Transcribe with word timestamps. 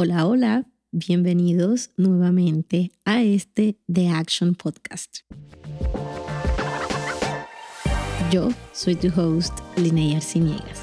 Hola, 0.00 0.28
hola, 0.28 0.64
bienvenidos 0.92 1.90
nuevamente 1.96 2.92
a 3.04 3.24
este 3.24 3.80
The 3.92 4.10
Action 4.10 4.54
Podcast. 4.54 5.22
Yo 8.30 8.50
soy 8.72 8.94
tu 8.94 9.08
host, 9.08 9.58
Linnea 9.76 10.18
Arciniegas. 10.18 10.82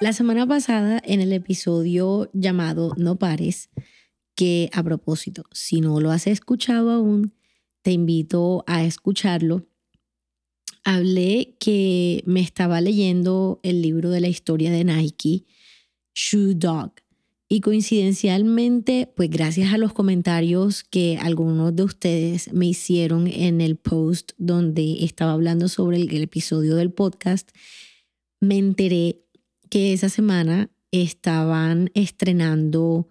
La 0.00 0.14
semana 0.14 0.46
pasada, 0.46 0.98
en 1.04 1.20
el 1.20 1.34
episodio 1.34 2.30
llamado 2.32 2.94
No 2.96 3.16
pares, 3.18 3.68
que 4.34 4.70
a 4.72 4.82
propósito, 4.82 5.42
si 5.52 5.82
no 5.82 6.00
lo 6.00 6.10
has 6.10 6.26
escuchado 6.26 6.90
aún, 6.90 7.34
te 7.82 7.92
invito 7.92 8.64
a 8.66 8.82
escucharlo 8.84 9.67
hablé 10.88 11.54
que 11.60 12.22
me 12.24 12.40
estaba 12.40 12.80
leyendo 12.80 13.60
el 13.62 13.82
libro 13.82 14.08
de 14.08 14.22
la 14.22 14.28
historia 14.28 14.70
de 14.72 14.84
Nike, 14.84 15.44
Shoe 16.14 16.54
Dog. 16.54 16.92
Y 17.46 17.60
coincidencialmente, 17.60 19.06
pues 19.14 19.28
gracias 19.28 19.74
a 19.74 19.76
los 19.76 19.92
comentarios 19.92 20.84
que 20.84 21.18
algunos 21.18 21.76
de 21.76 21.82
ustedes 21.82 22.54
me 22.54 22.64
hicieron 22.64 23.26
en 23.26 23.60
el 23.60 23.76
post 23.76 24.32
donde 24.38 25.04
estaba 25.04 25.32
hablando 25.32 25.68
sobre 25.68 25.98
el, 25.98 26.22
episodio 26.22 26.74
del 26.74 26.90
podcast, 26.90 27.50
me 28.40 28.56
enteré 28.56 29.20
que 29.68 29.92
esa 29.92 30.08
semana 30.08 30.70
estaban 30.90 31.90
estrenando 31.92 33.08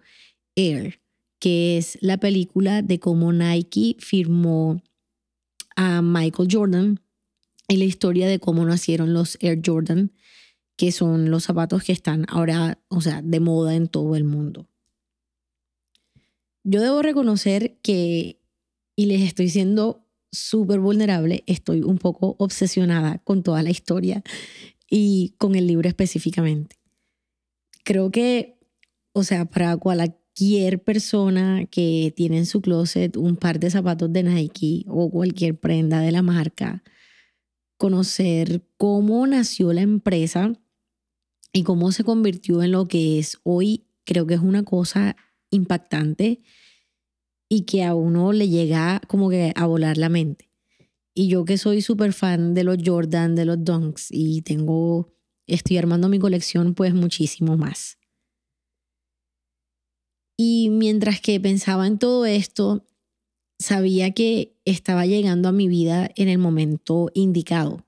Air, 0.56 1.00
que 1.38 1.78
es 1.78 1.96
la 2.00 2.18
película 2.18 2.82
de 2.82 2.98
cómo 2.98 3.32
Nike 3.32 3.94
firmó 4.00 4.82
a 5.76 6.02
Michael 6.02 6.48
Jordan 6.50 7.00
y 7.68 7.76
la 7.76 7.84
historia 7.84 8.26
de 8.26 8.40
cómo 8.40 8.64
nacieron 8.64 9.12
los 9.12 9.36
Air 9.40 9.60
Jordan, 9.64 10.12
que 10.76 10.90
son 10.90 11.30
los 11.30 11.44
zapatos 11.44 11.84
que 11.84 11.92
están 11.92 12.24
ahora, 12.28 12.80
o 12.88 13.00
sea, 13.00 13.20
de 13.20 13.40
moda 13.40 13.74
en 13.74 13.88
todo 13.88 14.16
el 14.16 14.24
mundo. 14.24 14.68
Yo 16.64 16.80
debo 16.80 17.02
reconocer 17.02 17.78
que, 17.82 18.40
y 18.96 19.06
les 19.06 19.20
estoy 19.22 19.50
siendo 19.50 20.06
súper 20.32 20.80
vulnerable, 20.80 21.44
estoy 21.46 21.82
un 21.82 21.98
poco 21.98 22.36
obsesionada 22.38 23.18
con 23.18 23.42
toda 23.42 23.62
la 23.62 23.70
historia 23.70 24.22
y 24.90 25.34
con 25.38 25.54
el 25.54 25.66
libro 25.66 25.88
específicamente. 25.88 26.76
Creo 27.84 28.10
que, 28.10 28.58
o 29.12 29.24
sea, 29.24 29.44
para 29.46 29.76
cualquier 29.76 30.82
persona 30.82 31.66
que 31.66 32.12
tiene 32.16 32.38
en 32.38 32.46
su 32.46 32.60
closet 32.60 33.16
un 33.16 33.36
par 33.36 33.58
de 33.60 33.70
zapatos 33.70 34.12
de 34.12 34.22
Nike 34.22 34.84
o 34.88 35.10
cualquier 35.10 35.58
prenda 35.58 36.00
de 36.00 36.12
la 36.12 36.22
marca, 36.22 36.82
conocer 37.78 38.66
cómo 38.76 39.26
nació 39.26 39.72
la 39.72 39.80
empresa 39.80 40.52
y 41.52 41.62
cómo 41.62 41.92
se 41.92 42.04
convirtió 42.04 42.62
en 42.62 42.72
lo 42.72 42.88
que 42.88 43.18
es 43.18 43.38
hoy, 43.44 43.86
creo 44.04 44.26
que 44.26 44.34
es 44.34 44.40
una 44.40 44.64
cosa 44.64 45.16
impactante 45.50 46.42
y 47.48 47.62
que 47.62 47.84
a 47.84 47.94
uno 47.94 48.32
le 48.32 48.48
llega 48.48 49.00
como 49.08 49.30
que 49.30 49.52
a 49.54 49.66
volar 49.66 49.96
la 49.96 50.08
mente. 50.08 50.50
Y 51.14 51.28
yo 51.28 51.44
que 51.44 51.56
soy 51.56 51.80
súper 51.80 52.12
fan 52.12 52.52
de 52.54 52.64
los 52.64 52.78
Jordan, 52.84 53.34
de 53.34 53.44
los 53.44 53.64
Dunks 53.64 54.08
y 54.10 54.42
tengo, 54.42 55.14
estoy 55.46 55.78
armando 55.78 56.08
mi 56.08 56.18
colección 56.18 56.74
pues 56.74 56.92
muchísimo 56.92 57.56
más. 57.56 57.98
Y 60.36 60.68
mientras 60.70 61.20
que 61.20 61.40
pensaba 61.40 61.86
en 61.86 61.98
todo 61.98 62.26
esto, 62.26 62.86
sabía 63.58 64.12
que 64.12 64.56
estaba 64.64 65.06
llegando 65.06 65.48
a 65.48 65.52
mi 65.52 65.68
vida 65.68 66.10
en 66.16 66.28
el 66.28 66.38
momento 66.38 67.10
indicado. 67.14 67.84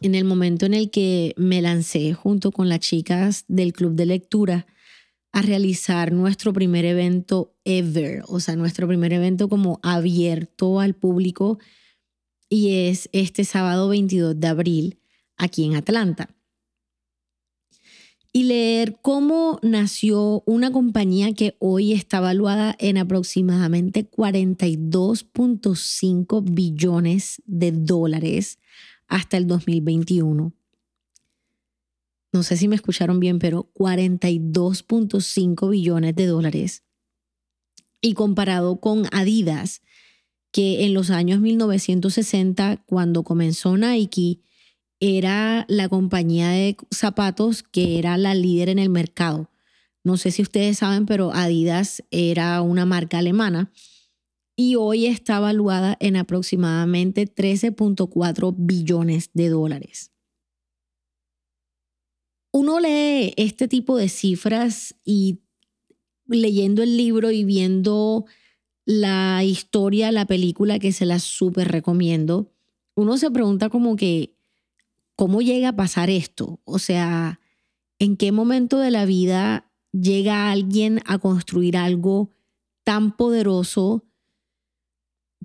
En 0.00 0.14
el 0.14 0.24
momento 0.24 0.66
en 0.66 0.74
el 0.74 0.90
que 0.90 1.34
me 1.36 1.60
lancé 1.60 2.14
junto 2.14 2.52
con 2.52 2.68
las 2.68 2.80
chicas 2.80 3.44
del 3.48 3.72
club 3.72 3.94
de 3.94 4.06
lectura 4.06 4.66
a 5.32 5.42
realizar 5.42 6.12
nuestro 6.12 6.52
primer 6.52 6.84
evento 6.84 7.54
ever, 7.64 8.22
o 8.26 8.40
sea, 8.40 8.56
nuestro 8.56 8.88
primer 8.88 9.12
evento 9.12 9.48
como 9.48 9.78
abierto 9.82 10.80
al 10.80 10.94
público 10.94 11.58
y 12.48 12.88
es 12.88 13.08
este 13.12 13.44
sábado 13.44 13.88
22 13.88 14.40
de 14.40 14.46
abril 14.48 14.98
aquí 15.36 15.64
en 15.64 15.76
Atlanta 15.76 16.30
y 18.32 18.44
leer 18.44 19.00
cómo 19.02 19.58
nació 19.62 20.44
una 20.46 20.70
compañía 20.70 21.34
que 21.34 21.56
hoy 21.58 21.92
está 21.92 22.20
valuada 22.20 22.76
en 22.78 22.96
aproximadamente 22.96 24.08
42.5 24.08 26.44
billones 26.44 27.42
de 27.46 27.72
dólares 27.72 28.60
hasta 29.08 29.36
el 29.36 29.48
2021. 29.48 30.52
No 32.32 32.44
sé 32.44 32.56
si 32.56 32.68
me 32.68 32.76
escucharon 32.76 33.18
bien, 33.18 33.40
pero 33.40 33.68
42.5 33.74 35.68
billones 35.68 36.14
de 36.14 36.26
dólares. 36.26 36.84
Y 38.00 38.14
comparado 38.14 38.80
con 38.80 39.06
Adidas, 39.10 39.82
que 40.52 40.84
en 40.84 40.94
los 40.94 41.10
años 41.10 41.40
1960, 41.40 42.84
cuando 42.86 43.24
comenzó 43.24 43.76
Nike, 43.76 44.38
era 45.00 45.64
la 45.68 45.88
compañía 45.88 46.50
de 46.50 46.76
zapatos 46.90 47.62
que 47.62 47.98
era 47.98 48.16
la 48.16 48.34
líder 48.34 48.68
en 48.68 48.78
el 48.78 48.90
mercado. 48.90 49.50
No 50.04 50.16
sé 50.16 50.30
si 50.30 50.42
ustedes 50.42 50.78
saben, 50.78 51.06
pero 51.06 51.32
Adidas 51.32 52.04
era 52.10 52.60
una 52.62 52.86
marca 52.86 53.18
alemana 53.18 53.72
y 54.56 54.76
hoy 54.76 55.06
está 55.06 55.38
evaluada 55.38 55.96
en 56.00 56.16
aproximadamente 56.16 57.26
13.4 57.26 58.54
billones 58.56 59.30
de 59.32 59.48
dólares. 59.48 60.12
Uno 62.52 62.80
lee 62.80 63.32
este 63.36 63.68
tipo 63.68 63.96
de 63.96 64.08
cifras 64.08 64.96
y 65.04 65.40
leyendo 66.26 66.82
el 66.82 66.96
libro 66.96 67.30
y 67.30 67.44
viendo 67.44 68.26
la 68.84 69.44
historia, 69.44 70.10
la 70.12 70.26
película 70.26 70.78
que 70.78 70.92
se 70.92 71.06
la 71.06 71.20
súper 71.20 71.68
recomiendo, 71.68 72.52
uno 72.96 73.16
se 73.18 73.30
pregunta 73.30 73.68
como 73.70 73.96
que, 73.96 74.34
¿cómo 75.20 75.42
llega 75.42 75.68
a 75.68 75.76
pasar 75.76 76.08
esto? 76.08 76.62
O 76.64 76.78
sea, 76.78 77.40
¿en 77.98 78.16
qué 78.16 78.32
momento 78.32 78.78
de 78.78 78.90
la 78.90 79.04
vida 79.04 79.70
llega 79.92 80.50
alguien 80.50 81.02
a 81.04 81.18
construir 81.18 81.76
algo 81.76 82.30
tan 82.84 83.14
poderoso, 83.14 84.06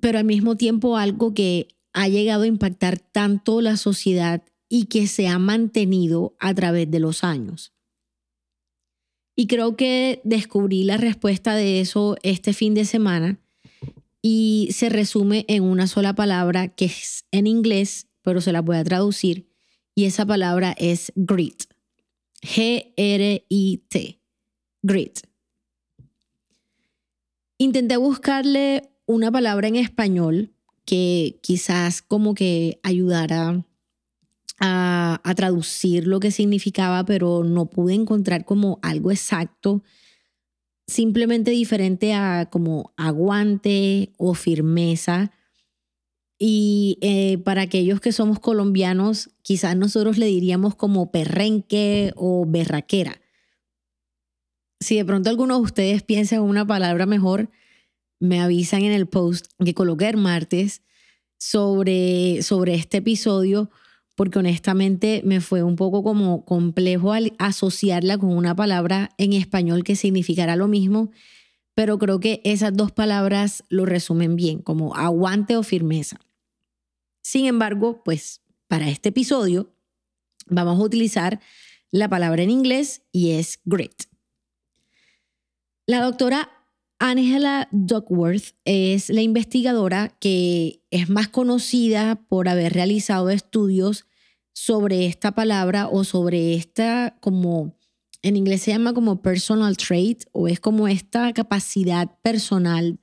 pero 0.00 0.18
al 0.18 0.24
mismo 0.24 0.56
tiempo 0.56 0.96
algo 0.96 1.34
que 1.34 1.68
ha 1.92 2.08
llegado 2.08 2.44
a 2.44 2.46
impactar 2.46 2.98
tanto 2.98 3.60
la 3.60 3.76
sociedad 3.76 4.42
y 4.66 4.86
que 4.86 5.06
se 5.06 5.28
ha 5.28 5.38
mantenido 5.38 6.34
a 6.40 6.54
través 6.54 6.90
de 6.90 7.00
los 7.00 7.22
años? 7.22 7.74
Y 9.36 9.46
creo 9.46 9.76
que 9.76 10.22
descubrí 10.24 10.84
la 10.84 10.96
respuesta 10.96 11.54
de 11.54 11.82
eso 11.82 12.16
este 12.22 12.54
fin 12.54 12.72
de 12.72 12.86
semana 12.86 13.40
y 14.22 14.70
se 14.72 14.88
resume 14.88 15.44
en 15.48 15.64
una 15.64 15.86
sola 15.86 16.14
palabra 16.14 16.68
que 16.68 16.86
es 16.86 17.26
en 17.30 17.46
inglés, 17.46 18.08
pero 18.22 18.40
se 18.40 18.52
la 18.52 18.62
voy 18.62 18.78
a 18.78 18.84
traducir 18.84 19.54
y 19.96 20.04
esa 20.04 20.26
palabra 20.26 20.76
es 20.78 21.10
grit. 21.16 21.64
G-R-I-T. 22.42 24.20
Grit. 24.82 25.20
Intenté 27.58 27.96
buscarle 27.96 28.90
una 29.06 29.32
palabra 29.32 29.68
en 29.68 29.76
español 29.76 30.52
que 30.84 31.40
quizás 31.42 32.02
como 32.02 32.34
que 32.34 32.78
ayudara 32.82 33.64
a, 34.60 35.20
a, 35.24 35.34
traducir 35.34 36.06
lo 36.06 36.20
que 36.20 36.30
significaba, 36.30 37.04
pero 37.06 37.42
no 37.42 37.66
pude 37.66 37.94
encontrar 37.94 38.44
como 38.44 38.78
algo 38.82 39.10
exacto, 39.10 39.82
simplemente 40.86 41.50
diferente 41.50 42.12
a 42.12 42.48
como 42.50 42.92
aguante 42.98 44.12
o 44.18 44.34
firmeza. 44.34 45.32
Y 46.38 46.98
eh, 47.00 47.38
para 47.38 47.62
aquellos 47.62 48.00
que 48.00 48.12
somos 48.12 48.38
colombianos, 48.38 49.30
quizás 49.42 49.76
nosotros 49.76 50.18
le 50.18 50.26
diríamos 50.26 50.74
como 50.74 51.10
perrenque 51.10 52.12
o 52.14 52.44
berraquera. 52.46 53.20
Si 54.80 54.96
de 54.96 55.04
pronto 55.04 55.30
alguno 55.30 55.56
de 55.56 55.62
ustedes 55.62 56.02
piensa 56.02 56.36
en 56.36 56.42
una 56.42 56.66
palabra 56.66 57.06
mejor, 57.06 57.50
me 58.20 58.40
avisan 58.40 58.82
en 58.82 58.92
el 58.92 59.06
post 59.06 59.46
que 59.64 59.74
coloqué 59.74 60.08
el 60.08 60.18
martes 60.18 60.82
sobre, 61.38 62.42
sobre 62.42 62.74
este 62.74 62.98
episodio, 62.98 63.70
porque 64.14 64.38
honestamente 64.38 65.22
me 65.24 65.40
fue 65.40 65.62
un 65.62 65.76
poco 65.76 66.02
como 66.02 66.44
complejo 66.44 67.12
asociarla 67.38 68.18
con 68.18 68.36
una 68.36 68.54
palabra 68.54 69.10
en 69.16 69.32
español 69.32 69.84
que 69.84 69.96
significará 69.96 70.56
lo 70.56 70.68
mismo 70.68 71.10
pero 71.76 71.98
creo 71.98 72.20
que 72.20 72.40
esas 72.42 72.74
dos 72.74 72.90
palabras 72.90 73.62
lo 73.68 73.84
resumen 73.84 74.34
bien, 74.34 74.60
como 74.60 74.96
aguante 74.96 75.58
o 75.58 75.62
firmeza. 75.62 76.18
Sin 77.26 77.46
embargo, 77.46 78.04
pues 78.04 78.40
para 78.68 78.88
este 78.88 79.08
episodio 79.08 79.74
vamos 80.46 80.78
a 80.78 80.84
utilizar 80.84 81.40
la 81.90 82.08
palabra 82.08 82.44
en 82.44 82.50
inglés 82.50 83.02
y 83.10 83.32
es 83.32 83.58
grit. 83.64 84.04
La 85.88 86.04
doctora 86.04 86.48
Angela 87.00 87.66
Duckworth 87.72 88.54
es 88.64 89.10
la 89.10 89.22
investigadora 89.22 90.16
que 90.20 90.84
es 90.92 91.08
más 91.08 91.26
conocida 91.26 92.14
por 92.28 92.48
haber 92.48 92.74
realizado 92.74 93.30
estudios 93.30 94.06
sobre 94.52 95.06
esta 95.06 95.32
palabra 95.32 95.88
o 95.88 96.04
sobre 96.04 96.54
esta 96.54 97.18
como 97.20 97.76
en 98.22 98.36
inglés 98.36 98.62
se 98.62 98.70
llama 98.70 98.94
como 98.94 99.20
personal 99.20 99.76
trait 99.76 100.22
o 100.30 100.46
es 100.46 100.60
como 100.60 100.86
esta 100.86 101.32
capacidad 101.32 102.08
personal 102.22 103.00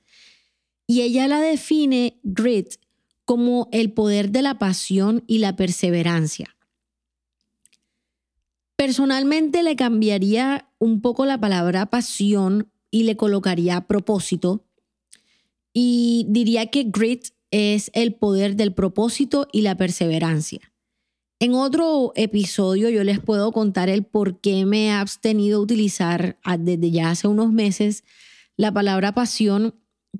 y 0.86 1.02
ella 1.02 1.28
la 1.28 1.40
define 1.40 2.20
grit 2.22 2.76
como 3.24 3.68
el 3.72 3.92
poder 3.92 4.30
de 4.30 4.42
la 4.42 4.58
pasión 4.58 5.24
y 5.26 5.38
la 5.38 5.56
perseverancia. 5.56 6.56
Personalmente 8.76 9.62
le 9.62 9.76
cambiaría 9.76 10.68
un 10.78 11.00
poco 11.00 11.26
la 11.26 11.38
palabra 11.38 11.86
pasión 11.86 12.70
y 12.90 13.04
le 13.04 13.16
colocaría 13.16 13.80
propósito. 13.82 14.64
Y 15.72 16.26
diría 16.28 16.66
que 16.66 16.84
grit 16.84 17.28
es 17.50 17.90
el 17.94 18.14
poder 18.14 18.56
del 18.56 18.74
propósito 18.74 19.48
y 19.52 19.62
la 19.62 19.76
perseverancia. 19.76 20.72
En 21.40 21.54
otro 21.54 22.12
episodio 22.16 22.88
yo 22.90 23.04
les 23.04 23.20
puedo 23.20 23.52
contar 23.52 23.88
el 23.88 24.04
por 24.04 24.40
qué 24.40 24.64
me 24.64 24.86
he 24.86 24.90
abstenido 24.90 25.58
a 25.58 25.62
utilizar 25.62 26.38
desde 26.58 26.90
ya 26.90 27.10
hace 27.10 27.28
unos 27.28 27.52
meses 27.52 28.04
la 28.56 28.72
palabra 28.72 29.12
pasión 29.12 29.74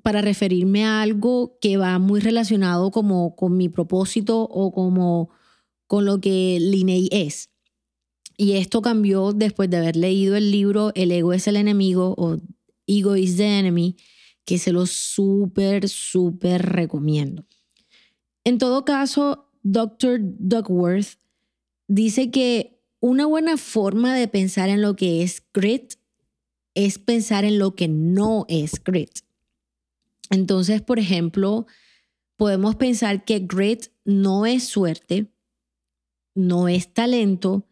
para 0.05 0.21
referirme 0.21 0.85
a 0.85 1.01
algo 1.01 1.57
que 1.59 1.77
va 1.77 1.97
muy 1.97 2.19
relacionado 2.19 2.91
como 2.91 3.35
con 3.35 3.57
mi 3.57 3.69
propósito 3.69 4.43
o 4.43 4.71
como 4.71 5.31
con 5.87 6.05
lo 6.05 6.21
que 6.21 6.59
Linney 6.61 7.09
es. 7.11 7.49
Y 8.37 8.51
esto 8.51 8.83
cambió 8.83 9.33
después 9.33 9.67
de 9.67 9.77
haber 9.77 9.95
leído 9.95 10.35
el 10.35 10.51
libro 10.51 10.91
El 10.93 11.11
ego 11.11 11.33
es 11.33 11.47
el 11.47 11.55
enemigo 11.55 12.13
o 12.19 12.37
Ego 12.85 13.15
is 13.15 13.37
the 13.37 13.57
Enemy, 13.57 13.95
que 14.45 14.59
se 14.59 14.71
lo 14.71 14.85
súper, 14.85 15.89
súper 15.89 16.61
recomiendo. 16.61 17.43
En 18.43 18.59
todo 18.59 18.85
caso, 18.85 19.49
Dr. 19.63 20.19
Duckworth 20.21 21.17
dice 21.87 22.29
que 22.29 22.79
una 22.99 23.25
buena 23.25 23.57
forma 23.57 24.15
de 24.15 24.27
pensar 24.27 24.69
en 24.69 24.83
lo 24.83 24.95
que 24.95 25.23
es 25.23 25.41
grit 25.51 25.95
es 26.75 26.99
pensar 26.99 27.43
en 27.43 27.57
lo 27.57 27.73
que 27.73 27.87
no 27.87 28.45
es 28.49 28.83
grit. 28.83 29.24
Entonces, 30.29 30.81
por 30.81 30.99
ejemplo, 30.99 31.67
podemos 32.37 32.75
pensar 32.75 33.25
que 33.25 33.39
grit 33.39 33.87
no 34.03 34.45
es 34.45 34.63
suerte, 34.65 35.31
no 36.35 36.67
es 36.67 36.93
talento, 36.93 37.67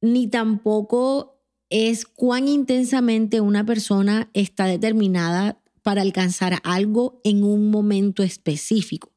ni 0.00 0.26
tampoco 0.28 1.42
es 1.70 2.04
cuán 2.04 2.48
intensamente 2.48 3.40
una 3.40 3.64
persona 3.64 4.30
está 4.34 4.66
determinada 4.66 5.62
para 5.82 6.02
alcanzar 6.02 6.60
algo 6.62 7.20
en 7.24 7.44
un 7.44 7.70
momento 7.70 8.22
específico, 8.22 9.12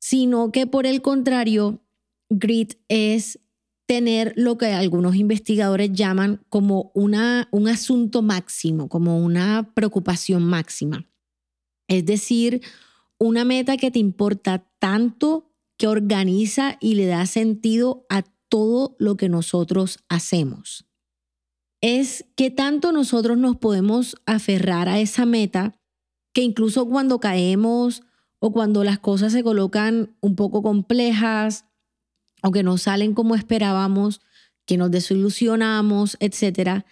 sino 0.00 0.52
que 0.52 0.66
por 0.66 0.86
el 0.86 1.02
contrario, 1.02 1.82
grit 2.30 2.74
es 2.88 3.40
tener 3.86 4.32
lo 4.36 4.58
que 4.58 4.66
algunos 4.66 5.16
investigadores 5.16 5.92
llaman 5.92 6.44
como 6.48 6.90
una, 6.94 7.48
un 7.50 7.68
asunto 7.68 8.22
máximo, 8.22 8.88
como 8.88 9.18
una 9.18 9.72
preocupación 9.74 10.44
máxima. 10.44 11.06
Es 11.88 12.06
decir, 12.06 12.62
una 13.18 13.44
meta 13.44 13.76
que 13.76 13.90
te 13.90 13.98
importa 13.98 14.66
tanto 14.78 15.50
que 15.76 15.86
organiza 15.86 16.76
y 16.80 16.94
le 16.94 17.06
da 17.06 17.26
sentido 17.26 18.06
a 18.08 18.22
todo 18.48 18.96
lo 18.98 19.16
que 19.16 19.28
nosotros 19.28 19.98
hacemos. 20.08 20.86
Es 21.80 22.24
que 22.36 22.50
tanto 22.50 22.92
nosotros 22.92 23.36
nos 23.38 23.56
podemos 23.56 24.16
aferrar 24.26 24.88
a 24.88 25.00
esa 25.00 25.26
meta 25.26 25.74
que 26.32 26.42
incluso 26.42 26.88
cuando 26.88 27.18
caemos 27.18 28.02
o 28.38 28.52
cuando 28.52 28.84
las 28.84 28.98
cosas 28.98 29.32
se 29.32 29.42
colocan 29.42 30.16
un 30.20 30.36
poco 30.36 30.62
complejas 30.62 31.66
o 32.42 32.50
que 32.50 32.62
no 32.62 32.78
salen 32.78 33.14
como 33.14 33.34
esperábamos, 33.34 34.20
que 34.66 34.76
nos 34.76 34.90
desilusionamos, 34.90 36.16
etc. 36.20 36.84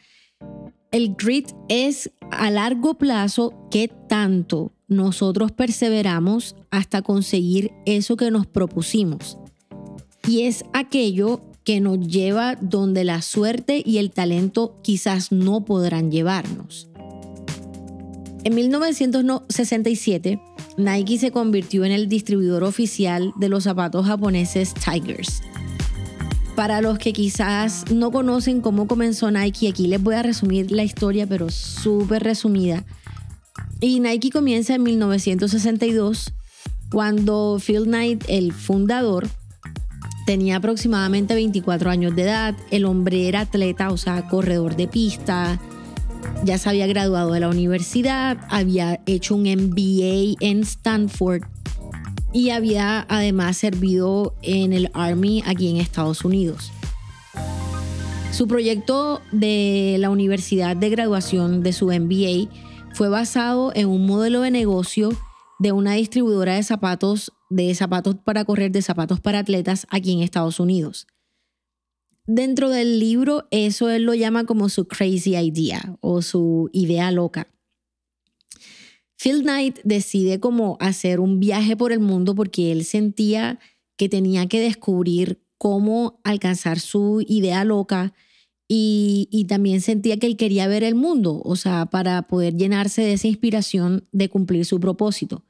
El 0.91 1.15
grit 1.15 1.51
es 1.69 2.11
a 2.31 2.51
largo 2.51 2.95
plazo 2.95 3.69
que 3.71 3.89
tanto 4.09 4.73
nosotros 4.89 5.53
perseveramos 5.53 6.57
hasta 6.71 7.03
conseguir 7.03 7.71
eso 7.87 8.17
que 8.17 8.31
nos 8.31 8.47
propusimos. 8.47 9.39
Y 10.27 10.43
es 10.43 10.65
aquello 10.73 11.43
que 11.65 11.81
nos 11.81 12.01
lleva 12.01 12.57
donde 12.57 13.05
la 13.05 13.23
suerte 13.23 13.83
y 13.85 13.99
el 13.99 14.11
talento 14.11 14.81
quizás 14.83 15.31
no 15.31 15.65
podrán 15.65 16.11
llevarnos. 16.11 16.89
En 18.43 18.55
1967, 18.55 20.41
Nike 20.77 21.19
se 21.19 21.31
convirtió 21.31 21.85
en 21.85 21.93
el 21.93 22.09
distribuidor 22.09 22.65
oficial 22.65 23.33
de 23.37 23.49
los 23.49 23.65
zapatos 23.65 24.07
japoneses 24.07 24.75
Tigers. 24.75 25.43
Para 26.57 26.81
los 26.81 26.99
que 26.99 27.13
quizás 27.13 27.91
no 27.91 28.11
conocen 28.11 28.61
cómo 28.61 28.87
comenzó 28.87 29.31
Nike, 29.31 29.69
aquí 29.69 29.87
les 29.87 30.03
voy 30.03 30.15
a 30.15 30.23
resumir 30.23 30.71
la 30.71 30.85
historia, 30.85 31.27
pero 31.27 31.51
súper 31.51 32.23
resumida. 32.23 32.85
Y 33.81 34.01
Nike 34.01 34.31
comienza 34.31 34.75
en 34.75 34.83
1962, 34.83 36.33
cuando 36.91 37.59
Phil 37.65 37.85
Knight, 37.85 38.25
el 38.29 38.53
fundador, 38.53 39.29
tenía 40.27 40.57
aproximadamente 40.57 41.35
24 41.35 41.91
años 41.91 42.15
de 42.15 42.23
edad, 42.23 42.55
el 42.71 42.85
hombre 42.85 43.27
era 43.27 43.41
atleta, 43.41 43.91
o 43.91 43.97
sea, 43.97 44.29
corredor 44.29 44.77
de 44.77 44.87
pista, 44.87 45.59
ya 46.45 46.59
se 46.59 46.69
había 46.69 46.87
graduado 46.87 47.33
de 47.33 47.41
la 47.41 47.49
universidad, 47.49 48.39
había 48.49 49.01
hecho 49.07 49.37
un 49.37 49.43
MBA 49.43 50.37
en 50.41 50.61
Stanford 50.61 51.43
y 52.33 52.51
había 52.51 53.07
además 53.09 53.57
servido 53.57 54.35
en 54.43 54.73
el 54.73 54.91
Army 54.95 55.43
aquí 55.47 55.69
en 55.69 55.77
Estados 55.77 56.25
Unidos. 56.25 56.73
Su 58.33 58.47
proyecto 58.47 59.21
de 59.33 59.97
la 59.99 60.11
universidad 60.11 60.77
de 60.77 60.89
graduación 60.89 61.63
de 61.63 61.73
su 61.73 61.87
MBA 61.87 62.49
fue 62.95 63.09
basado 63.09 63.73
en 63.75 63.89
un 63.89 64.07
modelo 64.07 64.43
de 64.43 64.51
negocio 64.51 65.11
de 65.59 65.73
una 65.73 65.95
distribuidora 65.95 66.55
de 66.55 66.63
zapatos 66.63 67.33
de 67.51 67.75
zapatos 67.75 68.15
para 68.25 68.45
correr, 68.45 68.71
de 68.71 68.81
zapatos 68.81 69.21
para 69.21 69.41
atletas 69.41 69.87
aquí 69.91 70.13
en 70.13 70.23
Estados 70.23 70.61
Unidos. 70.61 71.07
Dentro 72.33 72.71
del 72.71 73.01
libro, 73.01 73.49
eso 73.51 73.91
él 73.91 74.05
lo 74.05 74.15
llama 74.15 74.45
como 74.45 74.69
su 74.69 74.87
crazy 74.87 75.35
idea 75.35 75.97
o 76.01 76.23
su 76.23 76.71
idea 76.73 77.11
loca. 77.11 77.49
Phil 79.21 79.43
Knight 79.43 79.81
decide 79.83 80.39
como 80.39 80.77
hacer 80.79 81.19
un 81.19 81.41
viaje 81.41 81.77
por 81.77 81.91
el 81.91 81.99
mundo 81.99 82.37
porque 82.37 82.71
él 82.71 82.85
sentía 82.85 83.59
que 83.97 84.09
tenía 84.09 84.47
que 84.47 84.61
descubrir 84.61 85.43
cómo 85.59 86.21
alcanzar 86.23 86.79
su 86.79 87.21
idea 87.27 87.65
loca 87.65 88.13
y, 88.69 89.47
también 89.49 89.81
sentía 89.81 90.17
que 90.17 90.29
él 90.29 90.37
quería 90.37 90.69
ver 90.69 90.85
el 90.85 90.95
mundo, 90.95 91.43
o 91.45 91.57
sea, 91.57 91.87
para 91.87 92.29
poder 92.29 92.57
llenarse 92.57 93.03
de 93.03 93.15
esa 93.15 93.27
inspiración 93.27 94.07
de 94.13 94.29
cumplir 94.29 94.65
su 94.65 94.79
propósito. 94.79 95.45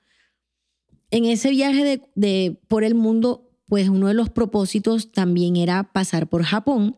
En 1.11 1.27
ese 1.27 1.51
viaje 1.51 2.01
de, 2.15 2.59
por 2.69 2.85
el 2.85 2.95
mundo, 2.95 3.50
pues 3.71 3.89
uno 3.89 4.09
de 4.09 4.15
los 4.15 4.31
propósitos 4.31 5.13
también 5.13 5.55
era 5.55 5.93
pasar 5.93 6.29
por 6.29 6.43
Japón 6.43 6.97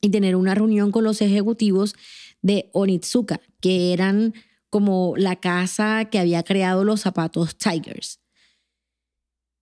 y 0.00 0.08
tener 0.08 0.34
una 0.34 0.54
reunión 0.54 0.90
con 0.90 1.04
los 1.04 1.20
ejecutivos 1.20 1.94
de 2.40 2.70
Onitsuka, 2.72 3.42
que 3.60 3.92
eran 3.92 4.32
como 4.70 5.12
la 5.18 5.36
casa 5.36 6.06
que 6.06 6.18
había 6.18 6.42
creado 6.42 6.84
los 6.84 7.02
zapatos 7.02 7.58
Tigers. 7.58 8.18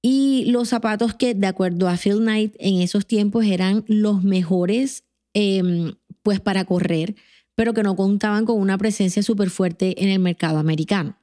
Y 0.00 0.44
los 0.46 0.68
zapatos 0.68 1.12
que, 1.14 1.34
de 1.34 1.48
acuerdo 1.48 1.88
a 1.88 1.96
Phil 1.96 2.18
Knight, 2.18 2.54
en 2.60 2.80
esos 2.80 3.04
tiempos 3.04 3.44
eran 3.44 3.84
los 3.88 4.22
mejores 4.22 5.02
em, 5.34 5.96
pues 6.22 6.38
para 6.38 6.64
correr, 6.64 7.16
pero 7.56 7.74
que 7.74 7.82
no 7.82 7.96
contaban 7.96 8.44
con 8.46 8.60
una 8.60 8.78
presencia 8.78 9.24
súper 9.24 9.50
fuerte 9.50 10.00
en 10.00 10.08
el 10.08 10.20
mercado 10.20 10.60
americano. 10.60 11.18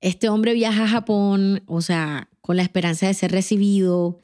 Este 0.00 0.30
hombre 0.30 0.54
viaja 0.54 0.84
a 0.84 0.88
Japón, 0.88 1.62
o 1.66 1.82
sea, 1.82 2.30
con 2.48 2.56
la 2.56 2.62
esperanza 2.62 3.06
de 3.06 3.12
ser 3.12 3.30
recibido. 3.30 4.20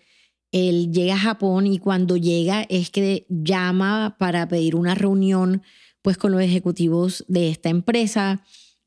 Él 0.50 0.90
llega 0.94 1.12
a 1.12 1.18
Japón 1.18 1.66
y 1.66 1.78
cuando 1.78 2.16
llega 2.16 2.62
es 2.70 2.88
que 2.88 3.26
llama 3.28 4.16
para 4.18 4.48
pedir 4.48 4.76
una 4.76 4.94
reunión 4.94 5.60
pues 6.00 6.16
con 6.16 6.32
los 6.32 6.40
ejecutivos 6.40 7.26
de 7.28 7.50
esta 7.50 7.68
empresa. 7.68 8.42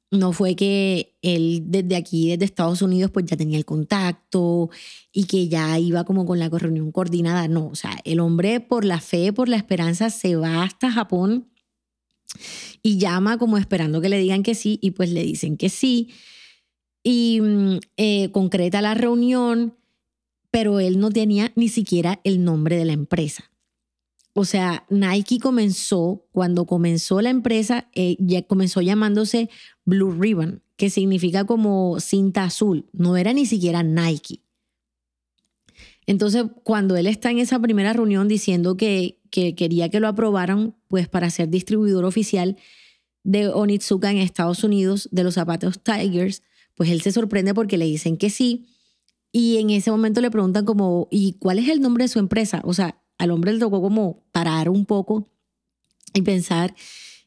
No 0.10 0.34
fue 0.34 0.56
que 0.56 1.20
él 1.22 1.65
desde 1.67 1.98
aquí, 1.98 2.32
desde 2.32 2.46
Estados 2.46 2.82
Unidos, 2.82 3.12
pues 3.12 3.27
ya 3.27 3.38
tenía 3.38 3.60
el 3.60 3.65
contacto 3.65 4.72
y 5.13 5.25
que 5.25 5.48
ya 5.48 5.77
iba 5.77 6.03
como 6.03 6.25
con 6.25 6.39
la 6.39 6.50
reunión 6.50 6.91
coordinada. 6.91 7.48
No, 7.48 7.67
o 7.67 7.75
sea, 7.75 7.96
el 8.06 8.20
hombre 8.20 8.60
por 8.60 8.86
la 8.86 9.00
fe, 9.00 9.34
por 9.34 9.50
la 9.50 9.58
esperanza, 9.58 10.10
se 10.10 10.36
va 10.36 10.63
hasta 10.63 10.91
Japón 10.91 11.51
y 12.82 12.98
llama 12.98 13.38
como 13.38 13.60
esperando 13.60 14.01
que 14.01 14.10
le 14.10 14.17
digan 14.17 14.41
que 14.41 14.56
sí 14.56 14.79
y 14.82 14.91
pues 14.91 15.12
le 15.12 15.22
dicen 15.22 15.58
que 15.58 15.70
sí 15.70 16.10
y 17.08 17.40
mm, 17.40 17.80
eh, 17.96 18.32
concreta 18.32 18.82
la 18.82 18.94
reunión, 18.94 19.78
pero 20.52 20.82
él 20.82 21.00
no 21.00 21.10
tenía 21.10 21.54
ni 21.56 21.70
siquiera 21.70 22.20
el 22.26 22.44
nombre 22.44 22.76
de 22.76 22.84
la 22.84 22.92
empresa. 22.92 23.50
o 24.34 24.44
sea, 24.44 24.86
Nike 24.90 25.40
comenzó, 25.40 26.26
cuando 26.34 26.66
comenzó 26.66 27.22
la 27.22 27.30
empresa, 27.30 27.90
eh, 27.96 28.18
ya 28.20 28.42
comenzó 28.42 28.82
llamándose 28.82 29.50
Blue 29.86 30.12
Ribbon, 30.12 30.62
que 30.76 30.90
significa 30.90 31.46
como 31.46 32.02
cinta 32.02 32.44
azul, 32.44 32.86
no 32.92 33.16
era 33.16 33.32
ni 33.32 33.46
siquiera 33.46 33.84
Nike. 33.84 34.42
Entonces, 36.06 36.44
cuando 36.64 36.98
él 36.98 37.08
está 37.08 37.32
en 37.32 37.40
esa 37.40 37.58
primera 37.60 37.94
reunión 37.94 38.28
diciendo 38.28 38.76
que, 38.76 39.22
que 39.32 39.56
quería 39.56 39.88
que 39.90 40.02
lo 40.02 40.10
aprobaran, 40.10 40.76
pues 40.90 41.08
para 41.08 41.30
ser 41.30 41.48
distribuidor 41.48 42.04
oficial 42.04 42.58
de 43.24 43.48
Onitsuka 43.48 44.12
en 44.12 44.18
Estados 44.18 44.64
Unidos 44.66 45.08
de 45.12 45.24
los 45.24 45.36
zapatos 45.36 45.82
Tigers, 45.82 46.44
pues 46.78 46.92
él 46.92 47.02
se 47.02 47.12
sorprende 47.12 47.54
porque 47.54 47.78
le 47.78 47.86
dicen 47.86 48.18
que 48.18 48.30
sí. 48.30 48.68
Y 49.32 49.58
en 49.58 49.72
ese 49.72 49.92
momento 49.92 50.22
le 50.22 50.32
preguntan 50.32 50.64
como, 50.64 51.08
¿y 51.12 51.34
cuál 51.34 51.60
es 51.60 51.68
el 51.68 51.82
nombre 51.82 52.04
de 52.04 52.08
su 52.08 52.20
empresa? 52.20 52.62
O 52.64 52.74
sea, 52.74 53.02
al 53.18 53.32
hombre 53.32 53.52
le 53.52 53.60
tocó 53.60 53.82
como 53.82 54.24
parar 54.32 54.70
un 54.70 54.86
poco 54.86 55.28
y 56.14 56.22
pensar 56.22 56.76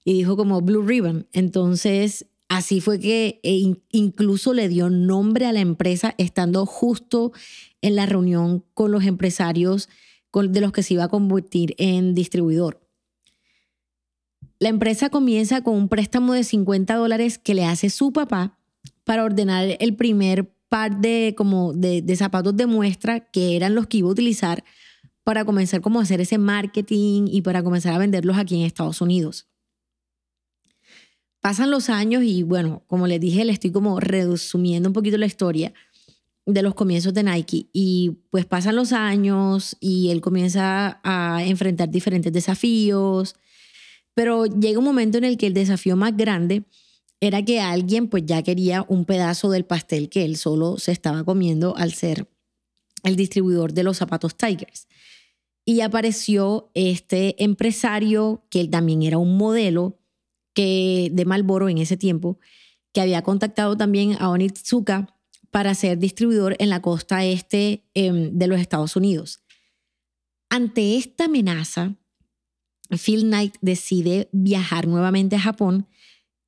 y 0.04 0.14
dijo 0.14 0.36
como 0.36 0.62
Blue 0.62 0.86
Ribbon. 0.86 1.26
Entonces, 1.32 2.26
así 2.48 2.80
fue 2.80 3.00
que 3.00 3.40
e 3.42 3.74
incluso 3.90 4.54
le 4.54 4.68
dio 4.68 4.88
nombre 4.88 5.46
a 5.46 5.52
la 5.52 5.60
empresa 5.60 6.14
estando 6.16 6.64
justo 6.64 7.32
en 7.82 7.96
la 7.96 8.06
reunión 8.06 8.64
con 8.72 8.92
los 8.92 9.04
empresarios 9.04 9.88
de 10.32 10.60
los 10.60 10.70
que 10.70 10.84
se 10.84 10.94
iba 10.94 11.04
a 11.04 11.08
convertir 11.08 11.74
en 11.76 12.14
distribuidor. 12.14 12.80
La 14.60 14.68
empresa 14.68 15.10
comienza 15.10 15.62
con 15.62 15.74
un 15.74 15.88
préstamo 15.88 16.34
de 16.34 16.44
50 16.44 16.94
dólares 16.94 17.38
que 17.38 17.54
le 17.54 17.64
hace 17.64 17.90
su 17.90 18.12
papá 18.12 18.59
para 19.10 19.24
ordenar 19.24 19.76
el 19.80 19.96
primer 19.96 20.54
par 20.68 21.00
de, 21.00 21.34
como 21.36 21.72
de, 21.72 22.00
de 22.00 22.14
zapatos 22.14 22.56
de 22.56 22.66
muestra 22.66 23.18
que 23.18 23.56
eran 23.56 23.74
los 23.74 23.88
que 23.88 23.96
iba 23.96 24.08
a 24.08 24.12
utilizar 24.12 24.62
para 25.24 25.44
comenzar 25.44 25.80
como 25.80 25.98
a 25.98 26.04
hacer 26.04 26.20
ese 26.20 26.38
marketing 26.38 27.24
y 27.26 27.42
para 27.42 27.64
comenzar 27.64 27.92
a 27.92 27.98
venderlos 27.98 28.38
aquí 28.38 28.54
en 28.54 28.64
Estados 28.64 29.00
Unidos. 29.00 29.48
Pasan 31.40 31.72
los 31.72 31.90
años 31.90 32.22
y 32.22 32.44
bueno, 32.44 32.84
como 32.86 33.08
les 33.08 33.20
dije, 33.20 33.44
le 33.44 33.50
estoy 33.50 33.72
como 33.72 33.98
resumiendo 33.98 34.88
un 34.88 34.92
poquito 34.92 35.18
la 35.18 35.26
historia 35.26 35.72
de 36.46 36.62
los 36.62 36.76
comienzos 36.76 37.12
de 37.12 37.24
Nike 37.24 37.68
y 37.72 38.12
pues 38.30 38.46
pasan 38.46 38.76
los 38.76 38.92
años 38.92 39.76
y 39.80 40.10
él 40.10 40.20
comienza 40.20 41.00
a 41.02 41.42
enfrentar 41.44 41.90
diferentes 41.90 42.32
desafíos, 42.32 43.34
pero 44.14 44.46
llega 44.46 44.78
un 44.78 44.84
momento 44.84 45.18
en 45.18 45.24
el 45.24 45.36
que 45.36 45.48
el 45.48 45.54
desafío 45.54 45.96
más 45.96 46.16
grande 46.16 46.62
era 47.20 47.44
que 47.44 47.60
alguien 47.60 48.08
pues 48.08 48.24
ya 48.26 48.42
quería 48.42 48.84
un 48.88 49.04
pedazo 49.04 49.50
del 49.50 49.64
pastel 49.64 50.08
que 50.08 50.24
él 50.24 50.36
solo 50.36 50.78
se 50.78 50.92
estaba 50.92 51.22
comiendo 51.22 51.76
al 51.76 51.92
ser 51.92 52.28
el 53.02 53.16
distribuidor 53.16 53.72
de 53.72 53.82
los 53.82 53.98
zapatos 53.98 54.36
Tigers. 54.36 54.88
Y 55.64 55.82
apareció 55.82 56.70
este 56.74 57.42
empresario, 57.42 58.44
que 58.50 58.60
él 58.60 58.70
también 58.70 59.02
era 59.02 59.18
un 59.18 59.36
modelo 59.36 59.98
que, 60.54 61.10
de 61.12 61.24
Malboro 61.26 61.68
en 61.68 61.78
ese 61.78 61.96
tiempo, 61.96 62.38
que 62.92 63.00
había 63.00 63.22
contactado 63.22 63.76
también 63.76 64.16
a 64.18 64.30
Onitsuka 64.30 65.14
para 65.50 65.74
ser 65.74 65.98
distribuidor 65.98 66.56
en 66.58 66.70
la 66.70 66.80
costa 66.80 67.24
este 67.24 67.84
em, 67.94 68.30
de 68.32 68.46
los 68.46 68.58
Estados 68.58 68.96
Unidos. 68.96 69.42
Ante 70.48 70.96
esta 70.96 71.26
amenaza, 71.26 71.96
Phil 72.90 73.22
Knight 73.22 73.56
decide 73.60 74.28
viajar 74.32 74.88
nuevamente 74.88 75.36
a 75.36 75.40
Japón 75.40 75.86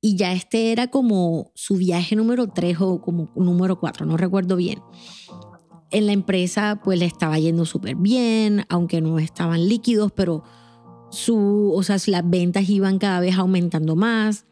y 0.03 0.17
ya 0.17 0.33
este 0.33 0.71
era 0.71 0.87
como 0.87 1.51
su 1.55 1.77
viaje 1.77 2.15
número 2.15 2.47
3 2.47 2.77
o 2.81 3.01
como 3.01 3.31
número 3.35 3.79
4, 3.79 4.05
no 4.05 4.17
recuerdo 4.17 4.55
bien 4.55 4.79
en 5.93 6.07
la 6.07 6.11
empresa 6.11 6.81
pues 6.83 6.99
le 6.99 7.05
estaba 7.05 7.39
yendo 7.39 7.65
súper 7.65 7.95
bien, 7.95 8.65
aunque 8.67 8.99
no 8.99 9.19
estaban 9.19 9.69
líquidos, 9.69 10.11
pero 10.11 10.43
su, 11.11 11.71
o 11.73 11.83
sea, 11.83 11.97
las 12.07 12.29
ventas 12.29 12.67
iban 12.67 12.97
cada 12.97 13.19
vez 13.19 13.37
aumentando 13.37 13.95
más. 13.95 14.45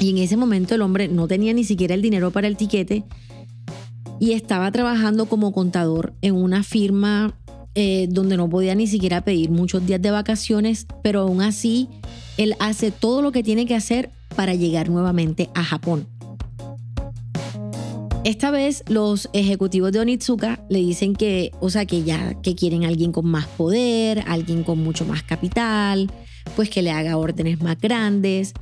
Y 0.00 0.10
en 0.10 0.18
ese 0.18 0.36
momento 0.36 0.74
el 0.74 0.82
hombre 0.82 1.08
no 1.08 1.28
tenía 1.28 1.52
ni 1.52 1.62
siquiera 1.62 1.94
el 1.94 2.02
dinero 2.02 2.30
para 2.30 2.48
el 2.48 2.56
tiquete 2.56 3.04
y 4.18 4.32
estaba 4.32 4.72
trabajando 4.72 5.26
como 5.26 5.52
contador 5.52 6.14
en 6.22 6.34
una 6.34 6.62
firma 6.62 7.38
eh, 7.74 8.08
donde 8.10 8.36
no 8.38 8.48
podía 8.48 8.74
ni 8.74 8.86
siquiera 8.86 9.20
pedir 9.20 9.50
muchos 9.50 9.86
días 9.86 10.00
de 10.00 10.10
vacaciones, 10.10 10.86
pero 11.02 11.20
aún 11.20 11.42
así 11.42 11.88
él 12.38 12.54
hace 12.60 12.90
todo 12.90 13.20
lo 13.20 13.32
que 13.32 13.42
tiene 13.42 13.66
que 13.66 13.74
hacer 13.74 14.10
para 14.34 14.54
llegar 14.54 14.88
nuevamente 14.88 15.50
a 15.54 15.62
Japón. 15.62 16.06
Esta 18.24 18.50
vez 18.50 18.84
los 18.88 19.28
ejecutivos 19.32 19.92
de 19.92 20.00
Onitsuka 20.00 20.62
le 20.68 20.78
dicen 20.78 21.14
que, 21.14 21.50
o 21.60 21.70
sea, 21.70 21.86
que 21.86 22.02
ya 22.02 22.34
que 22.42 22.54
quieren 22.54 22.84
alguien 22.84 23.12
con 23.12 23.26
más 23.26 23.46
poder, 23.46 24.22
alguien 24.26 24.64
con 24.64 24.78
mucho 24.78 25.04
más 25.04 25.22
capital, 25.22 26.10
pues 26.56 26.70
que 26.70 26.82
le 26.82 26.90
haga 26.90 27.16
órdenes 27.16 27.60
más 27.62 27.78
grandes 27.80 28.52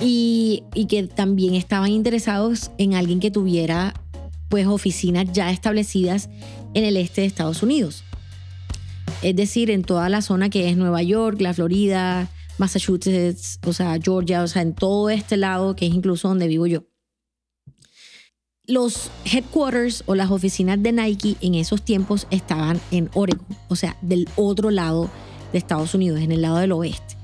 y, 0.00 0.64
y 0.74 0.86
que 0.86 1.04
también 1.04 1.54
estaban 1.54 1.90
interesados 1.90 2.70
en 2.78 2.94
alguien 2.94 3.20
que 3.20 3.30
tuviera 3.30 3.94
pues 4.48 4.66
oficinas 4.66 5.32
ya 5.32 5.50
establecidas 5.50 6.28
en 6.74 6.84
el 6.84 6.96
este 6.96 7.22
de 7.22 7.26
Estados 7.28 7.62
Unidos. 7.62 8.04
Es 9.22 9.36
decir, 9.36 9.70
en 9.70 9.84
toda 9.84 10.08
la 10.08 10.20
zona 10.20 10.50
que 10.50 10.68
es 10.68 10.76
Nueva 10.76 11.02
York, 11.02 11.40
la 11.40 11.54
Florida, 11.54 12.28
Massachusetts, 12.58 13.58
o 13.66 13.72
sea, 13.72 13.98
Georgia, 14.02 14.42
o 14.42 14.46
sea, 14.46 14.62
en 14.62 14.74
todo 14.74 15.10
este 15.10 15.36
lado 15.36 15.74
que 15.74 15.86
es 15.86 15.94
incluso 15.94 16.28
donde 16.28 16.48
vivo 16.48 16.66
yo 16.66 16.84
los 18.66 19.10
headquarters 19.30 20.04
o 20.06 20.14
las 20.14 20.30
oficinas 20.30 20.82
de 20.82 20.92
Nike 20.92 21.36
en 21.40 21.54
esos 21.54 21.82
tiempos 21.82 22.26
estaban 22.30 22.80
en 22.90 23.10
Oregon, 23.14 23.46
o 23.68 23.76
sea, 23.76 23.96
del 24.00 24.28
otro 24.36 24.70
lado 24.70 25.10
de 25.52 25.58
Estados 25.58 25.94
Unidos, 25.94 26.20
en 26.20 26.32
el 26.32 26.42
lado 26.42 26.56
del 26.56 26.72
oeste. 26.72 27.16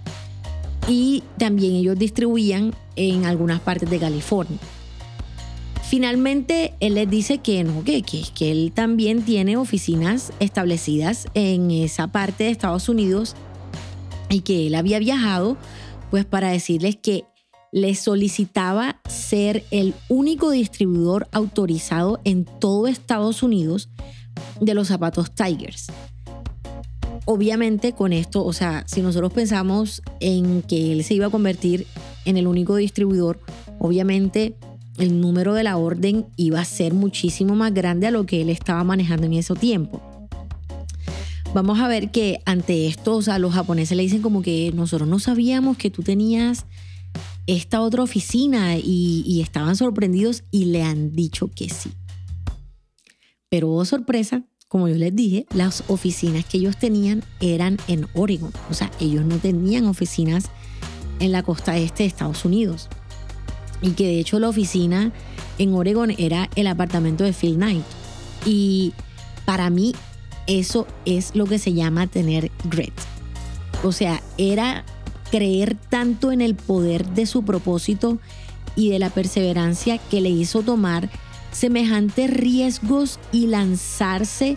Y 0.86 1.22
también 1.38 1.74
ellos 1.74 1.98
distribuían 1.98 2.74
en 2.96 3.24
algunas 3.24 3.60
partes 3.60 3.88
de 3.88 3.98
California. 3.98 4.58
Finalmente, 5.88 6.74
él 6.80 6.94
les 6.94 7.08
dice 7.08 7.38
que 7.38 7.64
no, 7.64 7.84
que, 7.84 8.02
que, 8.02 8.22
que 8.34 8.52
él 8.52 8.72
también 8.74 9.22
tiene 9.22 9.56
oficinas 9.56 10.32
establecidas 10.40 11.26
en 11.34 11.70
esa 11.70 12.08
parte 12.08 12.44
de 12.44 12.50
Estados 12.50 12.88
Unidos 12.88 13.34
y 14.30 14.40
que 14.40 14.66
él 14.66 14.74
había 14.74 14.98
viajado 14.98 15.56
pues 16.10 16.24
para 16.24 16.50
decirles 16.50 16.96
que 16.96 17.24
le 17.72 17.94
solicitaba 17.94 19.00
ser 19.08 19.64
el 19.70 19.94
único 20.08 20.50
distribuidor 20.50 21.28
autorizado 21.32 22.20
en 22.24 22.44
todo 22.44 22.86
Estados 22.88 23.42
Unidos 23.42 23.88
de 24.60 24.74
los 24.74 24.88
zapatos 24.88 25.32
Tigers. 25.32 25.86
Obviamente 27.26 27.92
con 27.92 28.12
esto, 28.12 28.44
o 28.44 28.52
sea, 28.52 28.84
si 28.88 29.02
nosotros 29.02 29.32
pensamos 29.32 30.02
en 30.18 30.62
que 30.62 30.92
él 30.92 31.04
se 31.04 31.14
iba 31.14 31.26
a 31.26 31.30
convertir 31.30 31.86
en 32.24 32.36
el 32.36 32.46
único 32.46 32.74
distribuidor, 32.76 33.38
obviamente 33.78 34.56
el 34.98 35.20
número 35.20 35.54
de 35.54 35.62
la 35.62 35.76
orden 35.76 36.26
iba 36.36 36.60
a 36.60 36.64
ser 36.64 36.92
muchísimo 36.92 37.54
más 37.54 37.72
grande 37.72 38.06
a 38.06 38.10
lo 38.10 38.26
que 38.26 38.42
él 38.42 38.50
estaba 38.50 38.82
manejando 38.84 39.26
en 39.26 39.34
ese 39.34 39.54
tiempo. 39.54 40.02
Vamos 41.52 41.80
a 41.80 41.88
ver 41.88 42.12
que 42.12 42.40
ante 42.46 42.86
esto, 42.86 43.16
o 43.16 43.22
sea, 43.22 43.40
los 43.40 43.52
japoneses 43.52 43.96
le 43.96 44.04
dicen 44.04 44.22
como 44.22 44.40
que 44.40 44.70
nosotros 44.72 45.08
no 45.08 45.18
sabíamos 45.18 45.76
que 45.76 45.90
tú 45.90 46.04
tenías 46.04 46.64
esta 47.48 47.80
otra 47.80 48.04
oficina 48.04 48.76
y, 48.76 49.40
estaban 49.42 49.74
sorprendidos 49.74 50.44
y 50.52 50.66
le 50.66 50.84
han 50.84 51.10
dicho 51.10 51.50
que 51.50 51.68
sí. 51.68 51.90
Pero 53.48 53.72
oh, 53.72 53.84
sorpresa, 53.84 54.44
como 54.68 54.86
yo 54.86 54.94
les 54.94 55.14
dije, 55.14 55.46
las 55.52 55.82
oficinas 55.88 56.44
que 56.44 56.58
ellos 56.58 56.76
tenían 56.76 57.24
eran 57.40 57.78
en 57.88 58.06
Oregon. 58.14 58.52
O 58.70 58.74
sea, 58.74 58.88
ellos 59.00 59.24
no 59.24 59.38
tenían 59.38 59.86
oficinas 59.86 60.44
en 61.18 61.32
la 61.32 61.42
costa 61.42 61.76
este 61.76 62.04
de 62.04 62.08
Estados 62.08 62.44
Unidos. 62.44 62.88
Y 63.82 63.90
que 63.90 64.06
de 64.06 64.20
hecho 64.20 64.38
la 64.38 64.48
oficina 64.48 65.12
en 65.58 65.74
Oregon 65.74 66.12
era 66.16 66.48
el 66.54 66.68
apartamento 66.68 67.24
de 67.24 67.32
Phil 67.32 67.56
Knight. 67.56 67.82
Y 68.46 68.92
para 69.44 69.68
mí 69.68 69.94
eso 70.46 70.86
es 71.04 71.34
lo 71.34 71.46
que 71.46 71.58
se 71.58 71.72
llama 71.72 72.06
tener 72.06 72.50
grit. 72.64 72.94
O 73.82 73.92
sea, 73.92 74.22
era 74.38 74.84
creer 75.30 75.76
tanto 75.88 76.32
en 76.32 76.40
el 76.40 76.54
poder 76.54 77.06
de 77.08 77.26
su 77.26 77.44
propósito 77.44 78.18
y 78.76 78.90
de 78.90 78.98
la 78.98 79.10
perseverancia 79.10 79.98
que 79.98 80.20
le 80.20 80.30
hizo 80.30 80.62
tomar 80.62 81.10
semejantes 81.52 82.30
riesgos 82.30 83.18
y 83.32 83.46
lanzarse 83.46 84.56